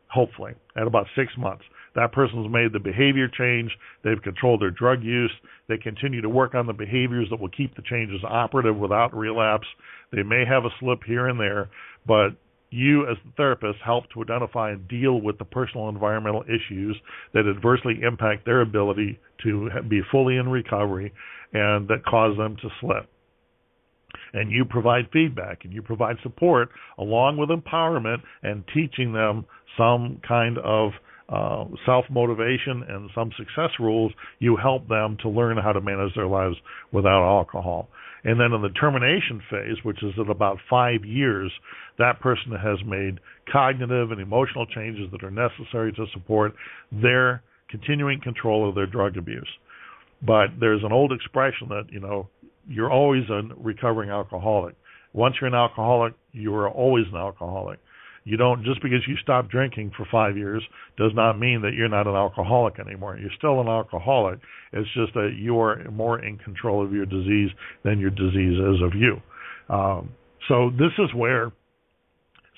Hopefully, 0.08 0.54
at 0.76 0.86
about 0.86 1.06
six 1.14 1.30
months 1.36 1.62
that 1.96 2.12
person's 2.12 2.50
made 2.52 2.72
the 2.72 2.78
behavior 2.78 3.26
change, 3.26 3.70
they've 4.04 4.22
controlled 4.22 4.60
their 4.60 4.70
drug 4.70 5.02
use, 5.02 5.32
they 5.68 5.78
continue 5.78 6.20
to 6.20 6.28
work 6.28 6.54
on 6.54 6.66
the 6.66 6.72
behaviors 6.72 7.28
that 7.30 7.40
will 7.40 7.50
keep 7.50 7.74
the 7.74 7.82
changes 7.82 8.20
operative 8.22 8.76
without 8.76 9.16
relapse. 9.16 9.66
They 10.12 10.22
may 10.22 10.44
have 10.48 10.64
a 10.64 10.70
slip 10.78 11.00
here 11.04 11.26
and 11.26 11.40
there, 11.40 11.70
but 12.06 12.36
you 12.70 13.08
as 13.08 13.16
the 13.24 13.32
therapist 13.36 13.78
help 13.84 14.04
to 14.12 14.22
identify 14.22 14.72
and 14.72 14.86
deal 14.88 15.20
with 15.20 15.38
the 15.38 15.44
personal 15.44 15.88
environmental 15.88 16.42
issues 16.42 16.96
that 17.32 17.48
adversely 17.48 18.00
impact 18.02 18.44
their 18.44 18.60
ability 18.60 19.18
to 19.42 19.70
be 19.88 20.00
fully 20.10 20.36
in 20.36 20.48
recovery 20.48 21.12
and 21.52 21.88
that 21.88 22.04
cause 22.06 22.36
them 22.36 22.56
to 22.56 22.68
slip. 22.80 23.08
And 24.32 24.50
you 24.50 24.64
provide 24.64 25.08
feedback 25.12 25.64
and 25.64 25.72
you 25.72 25.80
provide 25.82 26.16
support 26.22 26.68
along 26.98 27.36
with 27.36 27.50
empowerment 27.50 28.18
and 28.42 28.64
teaching 28.74 29.12
them 29.12 29.46
some 29.78 30.20
kind 30.26 30.58
of 30.58 30.90
uh, 31.28 31.64
self 31.84 32.04
motivation 32.10 32.84
and 32.88 33.10
some 33.14 33.30
success 33.36 33.70
rules, 33.80 34.12
you 34.38 34.56
help 34.56 34.86
them 34.88 35.16
to 35.22 35.28
learn 35.28 35.56
how 35.56 35.72
to 35.72 35.80
manage 35.80 36.14
their 36.14 36.26
lives 36.26 36.56
without 36.92 37.26
alcohol. 37.26 37.88
And 38.24 38.40
then 38.40 38.52
in 38.52 38.62
the 38.62 38.70
termination 38.70 39.40
phase, 39.50 39.76
which 39.84 40.02
is 40.02 40.12
at 40.20 40.28
about 40.28 40.58
five 40.68 41.04
years, 41.04 41.52
that 41.98 42.20
person 42.20 42.52
has 42.52 42.78
made 42.84 43.20
cognitive 43.52 44.10
and 44.10 44.20
emotional 44.20 44.66
changes 44.66 45.08
that 45.12 45.22
are 45.22 45.30
necessary 45.30 45.92
to 45.92 46.06
support 46.12 46.52
their 46.90 47.42
continuing 47.70 48.20
control 48.20 48.68
of 48.68 48.74
their 48.74 48.86
drug 48.86 49.16
abuse. 49.16 49.48
But 50.22 50.46
there's 50.58 50.82
an 50.82 50.92
old 50.92 51.12
expression 51.12 51.68
that, 51.68 51.84
you 51.90 52.00
know, 52.00 52.28
you're 52.68 52.90
always 52.90 53.22
a 53.30 53.42
recovering 53.56 54.10
alcoholic. 54.10 54.74
Once 55.12 55.36
you're 55.40 55.48
an 55.48 55.54
alcoholic, 55.54 56.14
you 56.32 56.54
are 56.54 56.68
always 56.68 57.04
an 57.12 57.16
alcoholic. 57.16 57.78
You 58.26 58.36
don't 58.36 58.64
just 58.64 58.82
because 58.82 59.06
you 59.06 59.14
stop 59.22 59.48
drinking 59.48 59.92
for 59.96 60.04
five 60.10 60.36
years 60.36 60.60
does 60.98 61.12
not 61.14 61.38
mean 61.38 61.62
that 61.62 61.74
you're 61.74 61.88
not 61.88 62.08
an 62.08 62.16
alcoholic 62.16 62.80
anymore. 62.80 63.16
You're 63.16 63.30
still 63.38 63.60
an 63.60 63.68
alcoholic. 63.68 64.40
It's 64.72 64.88
just 64.94 65.14
that 65.14 65.36
you 65.38 65.60
are 65.60 65.88
more 65.92 66.18
in 66.18 66.36
control 66.38 66.84
of 66.84 66.92
your 66.92 67.06
disease 67.06 67.50
than 67.84 68.00
your 68.00 68.10
disease 68.10 68.58
is 68.58 68.82
of 68.82 68.94
you. 68.96 69.20
Um, 69.72 70.10
so 70.48 70.70
this 70.70 70.90
is 70.98 71.14
where 71.14 71.52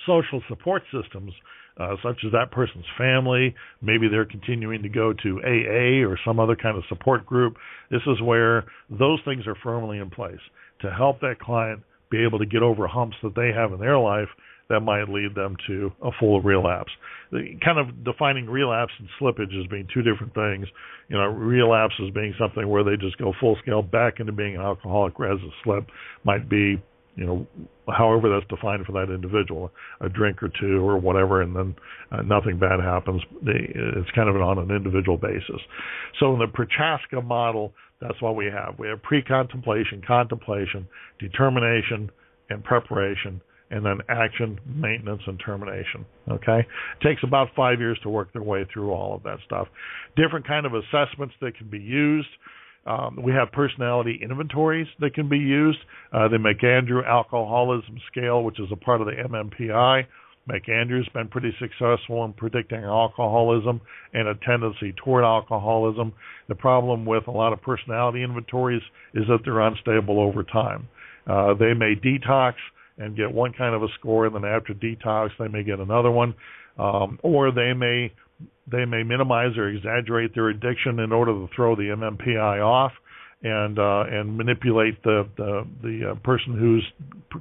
social 0.07 0.41
support 0.49 0.85
systems, 0.91 1.35
uh, 1.79 1.97
such 2.03 2.17
as 2.25 2.33
that 2.33 2.51
person's 2.51 2.87
family, 2.97 3.55
maybe 3.83 4.09
they're 4.09 4.25
continuing 4.25 4.83
to 4.83 4.89
go 4.89 5.13
to 5.13 5.41
AA 5.45 6.09
or 6.09 6.19
some 6.25 6.41
other 6.41 6.57
kind 6.57 6.79
of 6.79 6.85
support 6.89 7.27
group. 7.27 7.57
This 7.91 8.03
is 8.07 8.23
where 8.23 8.65
those 8.89 9.21
things 9.27 9.47
are 9.47 9.57
firmly 9.63 9.99
in 9.99 10.09
place 10.09 10.41
to 10.81 10.91
help 10.91 11.21
that 11.21 11.39
client 11.39 11.83
be 12.11 12.25
able 12.25 12.39
to 12.39 12.47
get 12.47 12.63
over 12.63 12.87
humps 12.87 13.17
that 13.23 13.35
they 13.35 13.53
have 13.55 13.73
in 13.73 13.81
their 13.81 13.99
life 13.99 14.29
that 14.69 14.81
might 14.81 15.09
lead 15.09 15.35
them 15.35 15.57
to 15.67 15.91
a 16.03 16.11
full 16.21 16.41
relapse. 16.43 16.93
Kind 17.33 17.79
of 17.79 18.05
defining 18.05 18.47
relapse 18.47 18.93
and 18.99 19.09
slippage 19.21 19.59
as 19.59 19.67
being 19.69 19.89
two 19.93 20.03
different 20.03 20.35
things. 20.35 20.67
You 21.09 21.17
know, 21.17 21.27
relapse 21.27 21.95
as 22.05 22.13
being 22.13 22.35
something 22.39 22.69
where 22.69 22.85
they 22.85 22.97
just 22.97 23.17
go 23.19 23.33
full 23.41 23.57
scale 23.63 23.83
back 23.83 24.21
into 24.21 24.33
being 24.33 24.57
an 24.57 24.63
alcoholic, 24.63 25.19
whereas 25.19 25.41
a 25.41 25.51
slip 25.65 25.87
might 26.25 26.49
be, 26.51 26.83
you 27.17 27.27
know, 27.27 27.47
however 27.89 28.29
that's 28.29 28.49
defined 28.49 28.85
for 28.85 28.93
that 28.93 29.13
individual, 29.13 29.71
a 30.03 30.09
drink 30.09 30.43
or 30.43 30.51
two 30.61 30.87
or 30.87 30.99
whatever, 30.99 31.41
and 31.41 31.57
then 31.57 31.75
uh, 32.13 32.23
nothing 32.23 32.59
bad 32.59 32.79
happens. 32.81 33.23
They, 33.43 33.73
it's 33.75 34.11
kind 34.15 34.29
of 34.29 34.37
on 34.37 34.59
an 34.59 34.71
individual 34.71 35.17
basis. 35.17 35.61
So 36.21 36.35
in 36.35 36.39
the 36.39 36.47
Prochaska 36.47 37.23
model, 37.23 37.73
that's 38.01 38.21
what 38.21 38.37
we 38.37 38.47
have. 38.47 38.79
We 38.79 38.89
have 38.89 39.03
pre-contemplation, 39.03 40.03
contemplation, 40.07 40.87
determination, 41.19 42.11
and 42.51 42.63
preparation 42.63 43.41
and 43.71 43.85
then 43.85 43.99
action, 44.09 44.59
maintenance, 44.67 45.23
and 45.27 45.41
termination. 45.45 46.05
Okay, 46.29 46.61
it 46.61 47.07
takes 47.07 47.23
about 47.23 47.49
five 47.55 47.81
years 47.81 47.99
to 48.03 48.09
work 48.09 48.33
their 48.33 48.43
way 48.43 48.67
through 48.73 48.93
all 48.93 49.15
of 49.15 49.23
that 49.25 49.39
stuff. 49.45 49.69
Different 50.17 50.47
kind 50.47 50.67
of 50.67 50.73
assessments 50.75 51.35
that 51.41 51.57
can 51.57 51.69
be 51.69 51.79
used. 51.79 52.29
Um, 52.87 53.19
we 53.23 53.33
have 53.33 53.53
personality 53.53 54.19
inventories 54.23 54.87
that 55.01 55.15
can 55.15 55.29
be 55.29 55.39
used. 55.39 55.79
Uh, 56.13 56.29
the 56.29 56.39
McAndrew 56.39 57.07
Alcoholism 57.07 57.99
Scale, 58.11 58.43
which 58.43 58.59
is 58.59 58.69
a 58.73 58.77
part 58.77 59.01
of 59.01 59.07
the 59.07 59.13
MMPI. 59.13 60.07
McAndrew's 60.49 61.09
been 61.13 61.29
pretty 61.29 61.55
successful 61.59 62.25
in 62.25 62.33
predicting 62.33 62.83
alcoholism 62.83 63.83
and 64.15 64.29
a 64.29 64.35
tendency 64.47 64.95
toward 65.05 65.25
alcoholism. 65.25 66.15
The 66.49 66.55
problem 66.55 67.05
with 67.05 67.27
a 67.27 67.31
lot 67.31 67.53
of 67.53 67.61
personality 67.61 68.23
inventories 68.23 68.83
is 69.13 69.25
that 69.29 69.41
they're 69.45 69.61
unstable 69.61 70.19
over 70.21 70.43
time. 70.43 70.89
Uh, 71.27 71.53
they 71.53 71.75
may 71.75 71.95
detox 71.95 72.55
and 72.99 73.17
get 73.17 73.33
one 73.33 73.53
kind 73.53 73.75
of 73.75 73.83
a 73.83 73.89
score, 73.99 74.27
and 74.27 74.35
then 74.35 74.45
after 74.45 74.75
detox 74.75 75.31
they 75.39 75.49
may 75.49 75.63
get 75.63 75.79
another 75.81 76.11
one, 76.11 76.35
um, 76.79 77.19
or 77.23 77.51
they 77.51 77.73
may 77.73 78.13
they 78.71 78.85
may 78.85 79.03
minimize 79.03 79.57
or 79.57 79.69
exaggerate 79.69 80.35
their 80.35 80.49
addiction 80.49 81.01
in 81.01 81.13
order 81.13 81.33
to 81.33 81.49
throw 81.55 81.75
the 81.75 81.83
MMPI 81.83 82.65
off 82.65 82.93
and 83.43 83.79
uh, 83.79 84.05
and 84.11 84.37
manipulate 84.37 85.03
the 85.03 85.29
the, 85.37 85.67
the 85.83 86.11
uh, 86.11 86.15
person 86.17 86.57
who's 86.59 86.87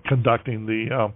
conducting 0.08 0.66
the 0.66 0.88
uh, 0.94 1.08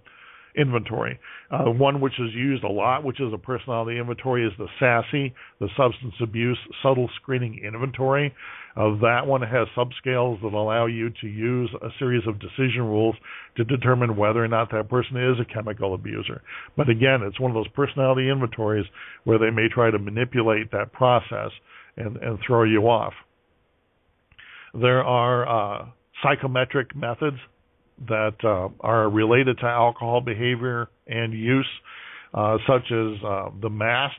inventory. 0.57 1.19
Uh, 1.49 1.69
one 1.69 2.01
which 2.01 2.19
is 2.19 2.33
used 2.33 2.63
a 2.63 2.69
lot, 2.69 3.03
which 3.03 3.19
is 3.19 3.33
a 3.33 3.37
personality 3.37 3.99
inventory, 3.99 4.45
is 4.45 4.53
the 4.57 4.67
SASSI, 4.79 5.33
the 5.59 5.69
Substance 5.77 6.13
Abuse 6.21 6.57
Subtle 6.81 7.09
Screening 7.21 7.61
Inventory. 7.63 8.33
Uh, 8.75 8.95
that 9.01 9.27
one 9.27 9.41
has 9.41 9.67
subscales 9.75 10.41
that 10.41 10.53
allow 10.53 10.85
you 10.85 11.09
to 11.21 11.27
use 11.27 11.69
a 11.81 11.89
series 11.99 12.25
of 12.25 12.39
decision 12.39 12.83
rules 12.83 13.15
to 13.57 13.65
determine 13.65 14.15
whether 14.15 14.43
or 14.43 14.47
not 14.47 14.71
that 14.71 14.89
person 14.89 15.17
is 15.17 15.37
a 15.39 15.53
chemical 15.53 15.93
abuser. 15.93 16.41
But 16.77 16.89
again, 16.89 17.21
it's 17.21 17.39
one 17.39 17.51
of 17.51 17.55
those 17.55 17.67
personality 17.69 18.29
inventories 18.29 18.85
where 19.25 19.37
they 19.37 19.49
may 19.49 19.67
try 19.67 19.91
to 19.91 19.99
manipulate 19.99 20.71
that 20.71 20.93
process 20.93 21.51
and, 21.97 22.15
and 22.17 22.39
throw 22.45 22.63
you 22.63 22.83
off. 22.83 23.13
There 24.73 25.03
are 25.03 25.81
uh, 25.81 25.85
psychometric 26.23 26.95
methods 26.95 27.37
that 28.07 28.35
uh, 28.43 28.69
are 28.79 29.09
related 29.09 29.57
to 29.59 29.65
alcohol 29.65 30.21
behavior 30.21 30.89
and 31.07 31.33
use, 31.33 31.67
uh, 32.33 32.57
such 32.67 32.91
as 32.91 33.23
uh, 33.23 33.49
the 33.61 33.69
MAST, 33.69 34.17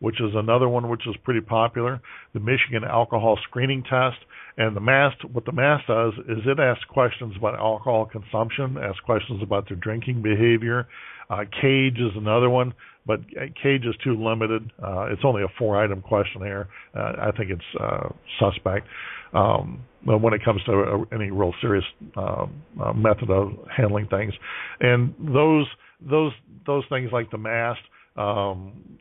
which 0.00 0.20
is 0.20 0.30
another 0.34 0.68
one 0.68 0.88
which 0.88 1.06
is 1.06 1.16
pretty 1.24 1.40
popular, 1.40 2.00
the 2.32 2.40
Michigan 2.40 2.84
Alcohol 2.84 3.38
Screening 3.48 3.82
Test, 3.82 4.18
And 4.56 4.74
the 4.74 4.80
MAST, 4.80 5.24
what 5.32 5.44
the 5.44 5.52
MAST 5.52 5.86
does 5.86 6.12
is 6.28 6.38
it 6.46 6.58
asks 6.58 6.84
questions 6.84 7.34
about 7.36 7.54
alcohol 7.54 8.06
consumption, 8.06 8.76
asks 8.76 9.00
questions 9.00 9.42
about 9.42 9.68
their 9.68 9.76
drinking 9.76 10.22
behavior. 10.22 10.88
Uh, 11.30 11.44
CAGE 11.60 11.98
is 11.98 12.12
another 12.16 12.50
one, 12.50 12.74
but 13.06 13.20
CAGE 13.30 13.84
is 13.84 13.94
too 14.02 14.16
limited. 14.22 14.70
Uh, 14.82 15.12
it's 15.12 15.22
only 15.24 15.42
a 15.42 15.48
four-item 15.58 16.02
questionnaire. 16.02 16.68
Uh, 16.96 17.12
I 17.20 17.30
think 17.36 17.50
it's 17.50 17.80
uh, 17.80 18.08
suspect 18.40 18.86
um, 19.32 19.84
when 20.04 20.32
it 20.32 20.44
comes 20.44 20.62
to 20.64 20.72
uh, 20.72 21.14
any 21.14 21.30
real 21.30 21.52
serious 21.60 21.84
uh, 22.16 22.46
method 22.94 23.30
of 23.30 23.52
handling 23.74 24.06
things. 24.08 24.32
And 24.80 25.14
those 25.18 25.66
those 26.00 26.32
those 26.66 26.84
things 26.88 27.10
like 27.12 27.30
the 27.30 27.38
MAST 27.38 27.80
um, 28.16 28.98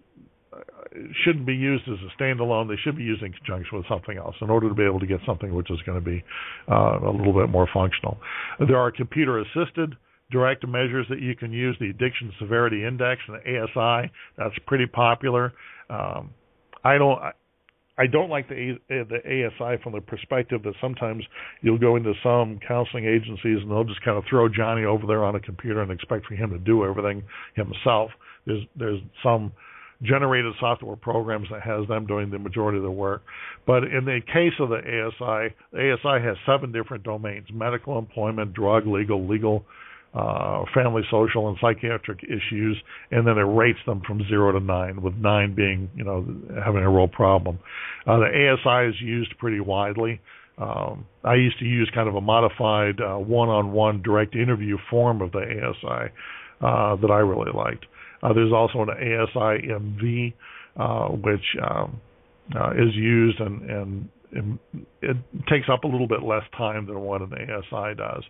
shouldn't 1.23 1.45
be 1.45 1.53
used 1.53 1.83
as 1.87 1.97
a 1.99 2.21
standalone. 2.21 2.67
They 2.67 2.79
should 2.83 2.97
be 2.97 3.03
used 3.03 3.23
in 3.23 3.33
conjunction 3.33 3.77
with 3.77 3.87
something 3.87 4.17
else 4.17 4.35
in 4.41 4.49
order 4.49 4.69
to 4.69 4.75
be 4.75 4.83
able 4.83 4.99
to 4.99 5.07
get 5.07 5.19
something 5.25 5.53
which 5.53 5.69
is 5.71 5.79
going 5.85 6.03
to 6.03 6.05
be 6.05 6.23
uh, 6.69 6.99
a 6.99 7.11
little 7.11 7.33
bit 7.33 7.49
more 7.49 7.67
functional. 7.73 8.17
There 8.59 8.77
are 8.77 8.91
computer 8.91 9.39
assisted 9.39 9.95
direct 10.31 10.67
measures 10.67 11.05
that 11.09 11.21
you 11.21 11.35
can 11.35 11.51
use, 11.53 11.77
the 11.79 11.89
Addiction 11.89 12.31
Severity 12.39 12.85
Index 12.85 13.21
and 13.27 13.37
the 13.37 13.61
ASI. 13.61 14.11
That's 14.37 14.55
pretty 14.65 14.85
popular. 14.85 15.53
Um, 15.89 16.31
I 16.83 16.97
don't. 16.97 17.19
I 17.97 18.05
don't 18.05 18.29
like 18.29 18.47
the 18.47 18.77
eh, 18.89 19.03
the 19.09 19.19
ASI 19.25 19.81
from 19.81 19.93
the 19.93 20.01
perspective 20.01 20.61
that 20.63 20.73
sometimes 20.79 21.23
you'll 21.61 21.79
go 21.79 21.95
into 21.95 22.13
some 22.21 22.59
counseling 22.67 23.05
agencies 23.05 23.59
and 23.61 23.71
they'll 23.71 23.83
just 23.83 24.03
kind 24.03 24.17
of 24.17 24.23
throw 24.29 24.47
Johnny 24.49 24.85
over 24.85 25.07
there 25.07 25.23
on 25.23 25.35
a 25.35 25.39
computer 25.39 25.81
and 25.81 25.91
expect 25.91 26.27
for 26.27 26.35
him 26.35 26.51
to 26.51 26.59
do 26.59 26.85
everything 26.85 27.23
himself. 27.55 28.11
There's 28.45 28.63
there's 28.75 29.01
some 29.23 29.51
generated 30.03 30.53
software 30.59 30.95
programs 30.95 31.47
that 31.51 31.63
has 31.63 31.87
them 31.87 32.05
doing 32.05 32.29
the 32.29 32.37
majority 32.37 32.77
of 32.77 32.83
the 32.83 32.91
work. 32.91 33.23
But 33.65 33.83
in 33.83 34.05
the 34.05 34.19
case 34.31 34.53
of 34.59 34.69
the 34.69 34.77
ASI, 34.77 35.55
the 35.71 35.93
ASI 35.93 36.23
has 36.23 36.37
seven 36.45 36.71
different 36.71 37.03
domains: 37.03 37.47
medical, 37.51 37.97
employment, 37.97 38.53
drug, 38.53 38.85
legal, 38.85 39.27
legal, 39.27 39.65
uh, 40.17 40.63
family, 40.73 41.03
social, 41.11 41.47
and 41.47 41.57
psychiatric 41.61 42.23
issues, 42.23 42.75
and 43.11 43.27
then 43.27 43.37
it 43.37 43.41
rates 43.41 43.79
them 43.85 44.01
from 44.07 44.21
zero 44.27 44.51
to 44.51 44.59
nine, 44.59 45.01
with 45.01 45.13
nine 45.15 45.53
being, 45.53 45.89
you 45.95 46.03
know, 46.03 46.25
having 46.65 46.81
a 46.81 46.89
real 46.89 47.07
problem. 47.07 47.59
Uh, 48.07 48.17
the 48.17 48.25
ASI 48.25 48.89
is 48.89 48.95
used 49.01 49.37
pretty 49.37 49.59
widely. 49.59 50.19
Um, 50.57 51.05
I 51.23 51.35
used 51.35 51.59
to 51.59 51.65
use 51.65 51.89
kind 51.93 52.09
of 52.09 52.15
a 52.15 52.21
modified 52.21 52.99
uh, 52.99 53.17
one-on-one 53.17 54.01
direct 54.01 54.35
interview 54.35 54.77
form 54.89 55.21
of 55.21 55.31
the 55.31 55.39
ASI 55.39 56.11
uh, 56.61 56.95
that 56.95 57.11
I 57.11 57.19
really 57.19 57.51
liked. 57.53 57.85
Uh, 58.23 58.33
there's 58.33 58.51
also 58.51 58.81
an 58.81 58.89
ASI 58.89 59.67
MV, 59.67 60.33
uh, 60.77 61.09
which 61.09 61.45
um, 61.63 62.01
uh, 62.55 62.71
is 62.71 62.95
used 62.95 63.39
and, 63.39 63.69
and, 63.69 64.09
and, 64.31 64.59
it 65.01 65.15
takes 65.47 65.67
up 65.71 65.83
a 65.83 65.87
little 65.87 66.07
bit 66.07 66.23
less 66.23 66.43
time 66.57 66.87
than 66.87 66.99
what 66.99 67.21
an 67.21 67.31
ASI 67.33 67.95
does. 67.95 68.23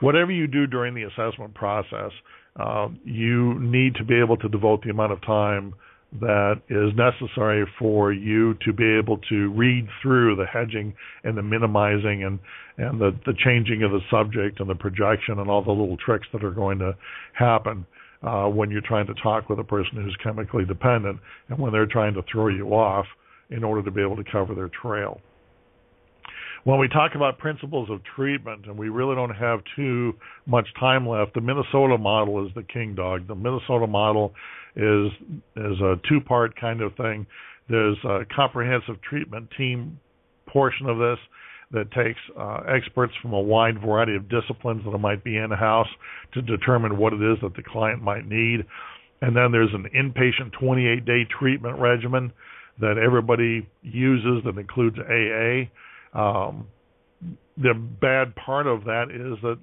Whatever 0.00 0.32
you 0.32 0.46
do 0.46 0.66
during 0.66 0.94
the 0.94 1.04
assessment 1.04 1.54
process, 1.54 2.10
uh, 2.58 2.88
you 3.04 3.58
need 3.60 3.94
to 3.96 4.04
be 4.04 4.18
able 4.18 4.36
to 4.38 4.48
devote 4.48 4.82
the 4.84 4.90
amount 4.90 5.12
of 5.12 5.20
time 5.22 5.74
that 6.20 6.60
is 6.68 6.92
necessary 6.96 7.66
for 7.78 8.12
you 8.12 8.54
to 8.64 8.72
be 8.72 8.84
able 8.96 9.18
to 9.28 9.50
read 9.50 9.86
through 10.00 10.36
the 10.36 10.46
hedging 10.46 10.94
and 11.24 11.36
the 11.36 11.42
minimizing 11.42 12.22
and 12.22 12.38
and 12.76 13.00
the 13.00 13.10
the 13.26 13.34
changing 13.44 13.82
of 13.82 13.90
the 13.90 14.00
subject 14.10 14.60
and 14.60 14.70
the 14.70 14.74
projection 14.74 15.40
and 15.40 15.50
all 15.50 15.62
the 15.62 15.70
little 15.70 15.96
tricks 15.96 16.26
that 16.32 16.44
are 16.44 16.52
going 16.52 16.78
to 16.78 16.96
happen 17.32 17.84
uh, 18.22 18.44
when 18.44 18.70
you're 18.70 18.80
trying 18.80 19.06
to 19.06 19.14
talk 19.14 19.48
with 19.48 19.58
a 19.58 19.64
person 19.64 19.96
who's 19.96 20.16
chemically 20.22 20.64
dependent 20.64 21.18
and 21.48 21.58
when 21.58 21.72
they're 21.72 21.86
trying 21.86 22.14
to 22.14 22.22
throw 22.30 22.48
you 22.48 22.68
off 22.68 23.06
in 23.50 23.64
order 23.64 23.82
to 23.82 23.90
be 23.90 24.00
able 24.00 24.16
to 24.16 24.24
cover 24.30 24.54
their 24.54 24.70
trail. 24.80 25.20
When 26.64 26.78
we 26.78 26.88
talk 26.88 27.14
about 27.14 27.38
principles 27.38 27.90
of 27.90 28.00
treatment, 28.16 28.66
and 28.66 28.78
we 28.78 28.88
really 28.88 29.14
don't 29.14 29.34
have 29.34 29.60
too 29.76 30.14
much 30.46 30.66
time 30.80 31.06
left, 31.06 31.34
the 31.34 31.40
Minnesota 31.40 31.98
model 31.98 32.46
is 32.46 32.52
the 32.54 32.62
king 32.62 32.94
dog. 32.94 33.28
The 33.28 33.34
Minnesota 33.34 33.86
model 33.86 34.32
is 34.74 35.12
is 35.56 35.80
a 35.80 35.96
two-part 36.08 36.58
kind 36.58 36.80
of 36.80 36.96
thing. 36.96 37.26
There's 37.68 37.98
a 38.04 38.20
comprehensive 38.34 39.00
treatment 39.02 39.48
team 39.56 40.00
portion 40.46 40.88
of 40.88 40.98
this, 40.98 41.18
that 41.74 41.90
takes 41.90 42.20
uh, 42.38 42.60
experts 42.68 43.12
from 43.20 43.32
a 43.32 43.40
wide 43.40 43.80
variety 43.80 44.14
of 44.14 44.28
disciplines 44.28 44.82
that 44.84 44.96
might 44.98 45.24
be 45.24 45.36
in 45.36 45.50
house 45.50 45.88
to 46.32 46.40
determine 46.40 46.96
what 46.96 47.12
it 47.12 47.20
is 47.20 47.36
that 47.42 47.54
the 47.56 47.62
client 47.62 48.00
might 48.00 48.26
need. 48.26 48.64
And 49.20 49.34
then 49.34 49.50
there's 49.50 49.72
an 49.74 49.86
inpatient 49.94 50.52
28 50.58 51.04
day 51.04 51.26
treatment 51.38 51.78
regimen 51.78 52.32
that 52.80 52.96
everybody 52.98 53.68
uses 53.82 54.44
that 54.44 54.58
includes 54.58 54.98
AA. 54.98 55.68
Um, 56.14 56.68
the 57.56 57.74
bad 57.74 58.34
part 58.36 58.66
of 58.66 58.84
that 58.84 59.10
is 59.10 59.40
that 59.42 59.58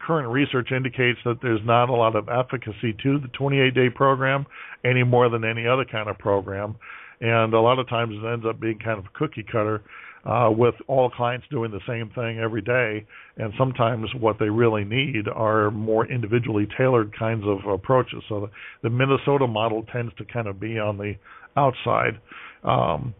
current 0.00 0.28
research 0.28 0.70
indicates 0.72 1.18
that 1.24 1.38
there's 1.42 1.60
not 1.64 1.88
a 1.88 1.92
lot 1.92 2.16
of 2.16 2.28
efficacy 2.28 2.94
to 3.02 3.18
the 3.18 3.28
28 3.36 3.74
day 3.74 3.90
program 3.94 4.46
any 4.84 5.02
more 5.02 5.28
than 5.28 5.44
any 5.44 5.66
other 5.66 5.84
kind 5.84 6.08
of 6.08 6.18
program. 6.18 6.76
And 7.20 7.52
a 7.52 7.60
lot 7.60 7.78
of 7.78 7.88
times 7.88 8.14
it 8.14 8.26
ends 8.26 8.46
up 8.48 8.60
being 8.60 8.78
kind 8.78 8.98
of 8.98 9.12
cookie 9.12 9.44
cutter 9.50 9.82
uh, 10.24 10.50
with 10.50 10.74
all 10.86 11.10
clients 11.10 11.46
doing 11.50 11.70
the 11.70 11.80
same 11.86 12.10
thing 12.14 12.38
every 12.38 12.62
day. 12.62 13.06
And 13.36 13.52
sometimes 13.58 14.08
what 14.18 14.38
they 14.38 14.48
really 14.48 14.84
need 14.84 15.26
are 15.28 15.70
more 15.70 16.06
individually 16.06 16.68
tailored 16.76 17.16
kinds 17.18 17.44
of 17.46 17.70
approaches. 17.70 18.22
So 18.28 18.40
the, 18.82 18.88
the 18.88 18.90
Minnesota 18.90 19.46
model 19.46 19.84
tends 19.92 20.14
to 20.18 20.24
kind 20.24 20.46
of 20.46 20.60
be 20.60 20.78
on 20.78 20.96
the 20.96 21.14
outside. 21.56 22.20
Um, 22.62 23.14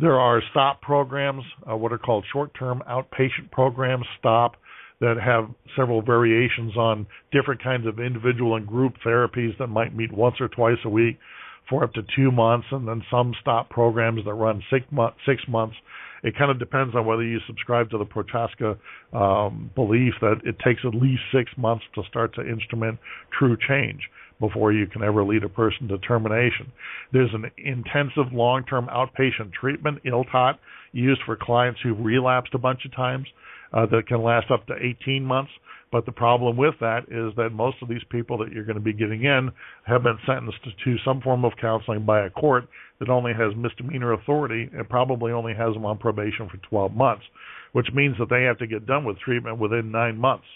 there 0.00 0.18
are 0.18 0.42
STOP 0.50 0.80
programs, 0.80 1.42
uh, 1.70 1.76
what 1.76 1.92
are 1.92 1.98
called 1.98 2.24
short-term 2.32 2.82
outpatient 2.88 3.50
programs, 3.50 4.06
STOP, 4.18 4.56
that 5.00 5.16
have 5.22 5.50
several 5.76 6.00
variations 6.00 6.76
on 6.76 7.06
different 7.32 7.62
kinds 7.62 7.86
of 7.86 7.98
individual 7.98 8.56
and 8.56 8.66
group 8.66 8.94
therapies 9.04 9.56
that 9.58 9.66
might 9.66 9.94
meet 9.94 10.12
once 10.12 10.36
or 10.40 10.48
twice 10.48 10.78
a 10.84 10.88
week 10.88 11.18
for 11.68 11.84
up 11.84 11.92
to 11.94 12.02
two 12.16 12.30
months, 12.30 12.66
and 12.70 12.86
then 12.86 13.02
some 13.10 13.34
STOP 13.40 13.68
programs 13.70 14.24
that 14.24 14.34
run 14.34 14.62
six, 14.70 14.84
mo- 14.90 15.12
six 15.26 15.42
months. 15.48 15.76
It 16.22 16.36
kind 16.38 16.50
of 16.50 16.58
depends 16.58 16.94
on 16.94 17.04
whether 17.04 17.24
you 17.24 17.38
subscribe 17.46 17.90
to 17.90 17.98
the 17.98 18.04
Prochaska 18.04 18.78
um, 19.12 19.70
belief 19.74 20.14
that 20.20 20.36
it 20.44 20.56
takes 20.64 20.80
at 20.86 20.94
least 20.94 21.22
six 21.34 21.50
months 21.56 21.84
to 21.96 22.02
start 22.08 22.34
to 22.36 22.48
instrument 22.48 22.98
true 23.36 23.56
change 23.68 24.00
before 24.42 24.72
you 24.72 24.88
can 24.88 25.04
ever 25.04 25.24
lead 25.24 25.44
a 25.44 25.48
person 25.48 25.86
to 25.86 25.98
termination. 25.98 26.72
There's 27.12 27.30
an 27.32 27.44
intensive 27.56 28.32
long-term 28.32 28.88
outpatient 28.88 29.52
treatment, 29.58 30.02
ILTOT, 30.04 30.58
used 30.90 31.20
for 31.24 31.38
clients 31.40 31.78
who've 31.80 32.04
relapsed 32.04 32.52
a 32.52 32.58
bunch 32.58 32.80
of 32.84 32.94
times 32.94 33.28
uh, 33.72 33.86
that 33.86 34.08
can 34.08 34.20
last 34.20 34.50
up 34.50 34.66
to 34.66 34.74
18 34.74 35.24
months. 35.24 35.52
But 35.92 36.06
the 36.06 36.12
problem 36.12 36.56
with 36.56 36.74
that 36.80 37.04
is 37.04 37.36
that 37.36 37.50
most 37.52 37.76
of 37.82 37.88
these 37.88 38.02
people 38.10 38.38
that 38.38 38.50
you're 38.50 38.64
going 38.64 38.76
to 38.78 38.82
be 38.82 38.94
getting 38.94 39.24
in 39.24 39.50
have 39.86 40.02
been 40.02 40.18
sentenced 40.26 40.58
to 40.64 40.96
some 41.04 41.20
form 41.20 41.44
of 41.44 41.52
counseling 41.60 42.04
by 42.04 42.26
a 42.26 42.30
court 42.30 42.64
that 42.98 43.10
only 43.10 43.32
has 43.32 43.54
misdemeanor 43.56 44.14
authority 44.14 44.68
and 44.72 44.88
probably 44.88 45.30
only 45.30 45.54
has 45.54 45.72
them 45.74 45.84
on 45.84 45.98
probation 45.98 46.48
for 46.48 46.56
12 46.68 46.94
months, 46.94 47.24
which 47.72 47.86
means 47.94 48.16
that 48.18 48.30
they 48.30 48.42
have 48.42 48.58
to 48.58 48.66
get 48.66 48.86
done 48.86 49.04
with 49.04 49.18
treatment 49.20 49.58
within 49.58 49.92
nine 49.92 50.16
months, 50.16 50.46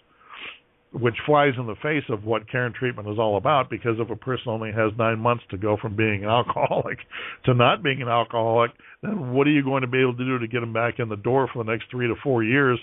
which 0.93 1.17
flies 1.27 1.53
in 1.59 1.67
the 1.67 1.75
face 1.83 2.05
of 2.09 2.25
what 2.25 2.49
care 2.51 2.67
and 2.67 2.75
treatment 2.75 3.09
is 3.09 3.19
all 3.19 3.37
about 3.37 3.69
because 3.69 3.97
if 3.99 4.09
a 4.11 4.17
person 4.17 4.49
only 4.49 4.71
has 4.73 4.93
nine 4.99 5.19
months 5.19 5.45
to 5.51 5.59
go 5.59 5.77
from 5.81 5.97
being 5.97 6.25
an 6.25 6.31
alcoholic 6.31 6.99
to 7.45 7.55
not 7.55 7.83
being 7.83 8.03
an 8.03 8.09
alcoholic, 8.09 8.71
then 9.03 9.33
what 9.33 9.47
are 9.47 9.51
you 9.51 9.63
going 9.63 9.83
to 9.83 9.89
be 9.89 10.01
able 10.01 10.17
to 10.17 10.25
do 10.25 10.39
to 10.39 10.47
get 10.47 10.61
them 10.61 10.73
back 10.73 10.99
in 10.99 11.09
the 11.09 11.17
door 11.17 11.49
for 11.53 11.65
the 11.65 11.71
next 11.71 11.87
three 11.91 12.07
to 12.07 12.15
four 12.23 12.43
years 12.43 12.79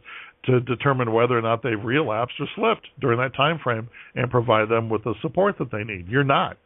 to 0.46 0.60
determine 0.62 1.14
whether 1.14 1.38
or 1.38 1.42
not 1.42 1.64
they've 1.64 1.84
relapsed 1.84 2.36
or 2.40 2.48
slipped 2.56 2.88
during 3.00 3.20
that 3.20 3.36
time 3.36 3.60
frame 3.64 3.90
and 4.16 4.30
provide 4.30 4.70
them 4.70 4.90
with 4.90 5.04
the 5.04 5.14
support 5.22 5.58
that 5.58 5.72
they 5.72 5.84
need? 5.84 6.08
You're 6.08 6.24
not. 6.24 6.58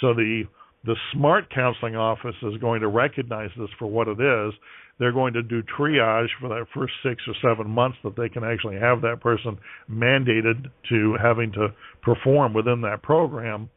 So 0.00 0.14
the 0.14 0.44
the 0.84 0.96
smart 1.12 1.52
counseling 1.54 1.96
office 1.96 2.34
is 2.42 2.56
going 2.60 2.80
to 2.80 2.88
recognize 2.88 3.50
this 3.58 3.70
for 3.78 3.86
what 3.86 4.08
it 4.08 4.20
is. 4.20 4.52
They're 4.98 5.12
going 5.12 5.32
to 5.34 5.42
do 5.42 5.62
triage 5.62 6.28
for 6.40 6.48
that 6.50 6.66
first 6.74 6.92
six 7.02 7.22
or 7.26 7.34
seven 7.42 7.70
months 7.70 7.98
that 8.04 8.16
they 8.16 8.28
can 8.28 8.44
actually 8.44 8.76
have 8.76 9.00
that 9.02 9.20
person 9.20 9.58
mandated 9.90 10.66
to 10.90 11.16
having 11.20 11.52
to 11.52 11.68
perform 12.02 12.54
within 12.54 12.82
that 12.82 13.02
program. 13.02 13.70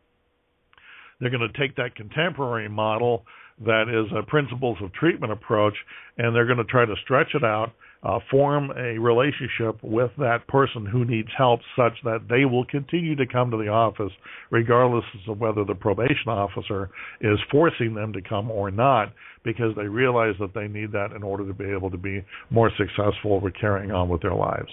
They're 1.19 1.31
going 1.31 1.49
to 1.51 1.59
take 1.59 1.75
that 1.77 1.95
contemporary 1.95 2.69
model 2.69 3.25
that 3.65 3.85
is 3.89 4.11
a 4.15 4.21
principles 4.23 4.77
of 4.83 4.93
treatment 4.93 5.33
approach 5.33 5.73
and 6.17 6.35
they're 6.35 6.45
going 6.45 6.59
to 6.59 6.63
try 6.65 6.85
to 6.85 6.95
stretch 7.03 7.29
it 7.33 7.43
out 7.43 7.71
uh, 8.03 8.19
form 8.29 8.71
a 8.71 8.97
relationship 8.99 9.81
with 9.81 10.11
that 10.17 10.47
person 10.47 10.85
who 10.85 11.03
needs 11.05 11.29
help 11.37 11.59
such 11.75 11.93
that 12.03 12.27
they 12.29 12.45
will 12.45 12.65
continue 12.65 13.15
to 13.15 13.25
come 13.25 13.51
to 13.51 13.57
the 13.57 13.67
office 13.67 14.11
regardless 14.51 15.03
of 15.27 15.39
whether 15.39 15.63
the 15.65 15.75
probation 15.75 16.27
officer 16.27 16.89
is 17.21 17.39
forcing 17.51 17.93
them 17.93 18.13
to 18.13 18.21
come 18.21 18.51
or 18.51 18.69
not 18.69 19.13
because 19.43 19.75
they 19.75 19.87
realize 19.87 20.35
that 20.39 20.53
they 20.53 20.67
need 20.67 20.91
that 20.91 21.11
in 21.15 21.23
order 21.23 21.47
to 21.47 21.53
be 21.53 21.65
able 21.65 21.89
to 21.89 21.97
be 21.97 22.23
more 22.49 22.71
successful 22.77 23.39
with 23.39 23.53
carrying 23.59 23.91
on 23.91 24.09
with 24.09 24.21
their 24.21 24.35
lives. 24.35 24.69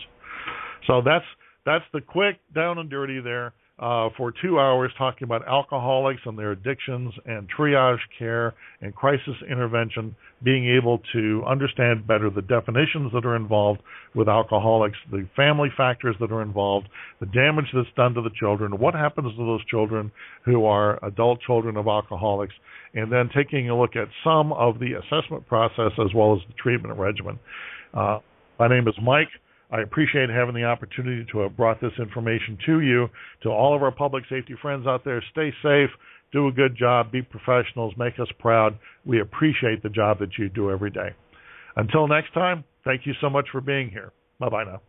So 0.87 1.01
that's 1.05 1.25
that's 1.65 1.85
the 1.93 2.01
quick 2.01 2.37
down 2.55 2.79
and 2.79 2.91
dirty 2.91 3.21
there. 3.21 3.55
Uh, 3.79 4.09
for 4.17 4.33
two 4.41 4.61
hours 4.61 4.93
talking 4.97 5.25
about 5.25 5.47
alcoholics 5.49 6.21
and 6.27 6.39
their 6.39 6.53
addictions 6.53 7.13
and 7.27 7.49
triage 7.51 7.99
care 8.17 8.55
and 8.81 8.95
crisis 8.95 9.35
intervention, 9.51 10.15
being 10.45 10.69
able 10.69 11.01
to 11.13 11.43
understand 11.45 12.07
better 12.07 12.31
the 12.31 12.43
definitions 12.43 13.11
that 13.13 13.25
are 13.25 13.35
involved 13.35 13.81
with 14.15 14.29
alcoholics, 14.29 14.97
the 15.11 15.29
family 15.35 15.71
factors 15.77 16.15
that 16.21 16.31
are 16.31 16.43
involved, 16.43 16.87
the 17.19 17.27
damage 17.27 17.67
that's 17.75 17.89
done 17.97 18.15
to 18.15 18.23
the 18.23 18.31
children, 18.39 18.79
what 18.79 18.95
happens 18.95 19.33
to 19.33 19.45
those 19.45 19.65
children 19.67 20.13
who 20.45 20.65
are 20.65 21.05
adult 21.05 21.41
children 21.41 21.77
of 21.77 21.89
alcoholics, 21.89 22.55
and 22.95 23.11
then 23.11 23.29
taking 23.35 23.71
a 23.71 23.77
look 23.77 23.97
at 23.97 24.07
some 24.23 24.53
of 24.53 24.79
the 24.79 24.93
assessment 24.93 25.45
process 25.49 25.91
as 25.99 26.15
well 26.15 26.33
as 26.33 26.39
the 26.47 26.55
treatment 26.63 26.97
regimen. 26.97 27.41
Uh, 27.93 28.21
my 28.57 28.69
name 28.69 28.87
is 28.87 28.95
Mike. 29.03 29.29
I 29.71 29.81
appreciate 29.81 30.31
having 30.31 30.55
the 30.55 30.65
opportunity 30.65 31.27
to 31.33 31.41
have 31.41 31.57
brought 31.57 31.81
this 31.81 31.93
information 31.99 32.57
to 32.67 32.81
you. 32.81 33.09
To 33.43 33.51
all 33.51 33.75
of 33.75 33.83
our 33.83 33.91
public 33.91 34.25
safety 34.29 34.55
friends 34.61 34.87
out 34.87 35.05
there, 35.05 35.25
stay 35.33 35.53
safe, 35.63 35.91
do 36.33 36.49
a 36.49 36.53
good 36.53 36.77
job, 36.77 37.11
be 37.11 37.23
professionals, 37.23 37.95
make 37.97 38.21
us 38.21 38.29
proud. 38.39 38.79
We 39.05 39.21
appreciate 39.21 39.83
the 39.83 39.89
job 39.89 40.19
that 40.19 40.39
you 40.39 40.49
do 40.49 40.71
every 40.71 40.91
day. 40.91 41.15
Until 41.77 42.09
next 42.09 42.33
time, 42.35 42.65
thank 42.85 43.07
you 43.07 43.15
so 43.21 43.31
much 43.31 43.49
for 43.51 43.61
being 43.61 43.91
here. 43.91 44.13
Bye 44.39 44.49
bye 44.49 44.65
now. 44.65 44.81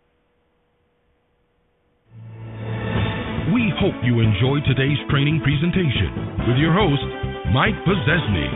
We 3.53 3.71
hope 3.77 3.93
you 4.03 4.21
enjoyed 4.21 4.65
today's 4.65 4.97
training 5.09 5.39
presentation 5.45 6.41
with 6.49 6.57
your 6.57 6.73
host, 6.73 7.05
Mike 7.53 7.77
Pozesny. 7.85 8.49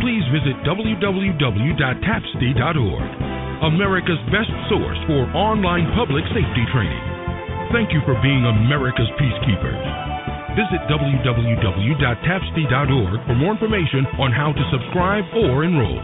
Please 0.00 0.24
visit 0.32 0.56
www.tapsd.org 0.64 3.19
America's 3.60 4.16
best 4.32 4.48
source 4.72 4.96
for 5.04 5.28
online 5.36 5.84
public 5.92 6.24
safety 6.32 6.64
training. 6.72 7.04
Thank 7.76 7.92
you 7.92 8.00
for 8.08 8.16
being 8.24 8.48
America's 8.48 9.12
peacekeepers. 9.20 9.84
Visit 10.56 10.80
www.tapsd.org 10.88 13.12
for 13.28 13.36
more 13.36 13.52
information 13.52 14.08
on 14.16 14.32
how 14.32 14.56
to 14.56 14.64
subscribe 14.72 15.28
or 15.36 15.60
enroll 15.62 16.00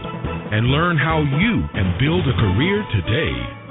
and 0.53 0.69
learn 0.69 0.97
how 0.97 1.19
you 1.19 1.67
can 1.73 1.97
build 1.99 2.25
a 2.29 2.33
career 2.37 2.85
today. 2.93 3.66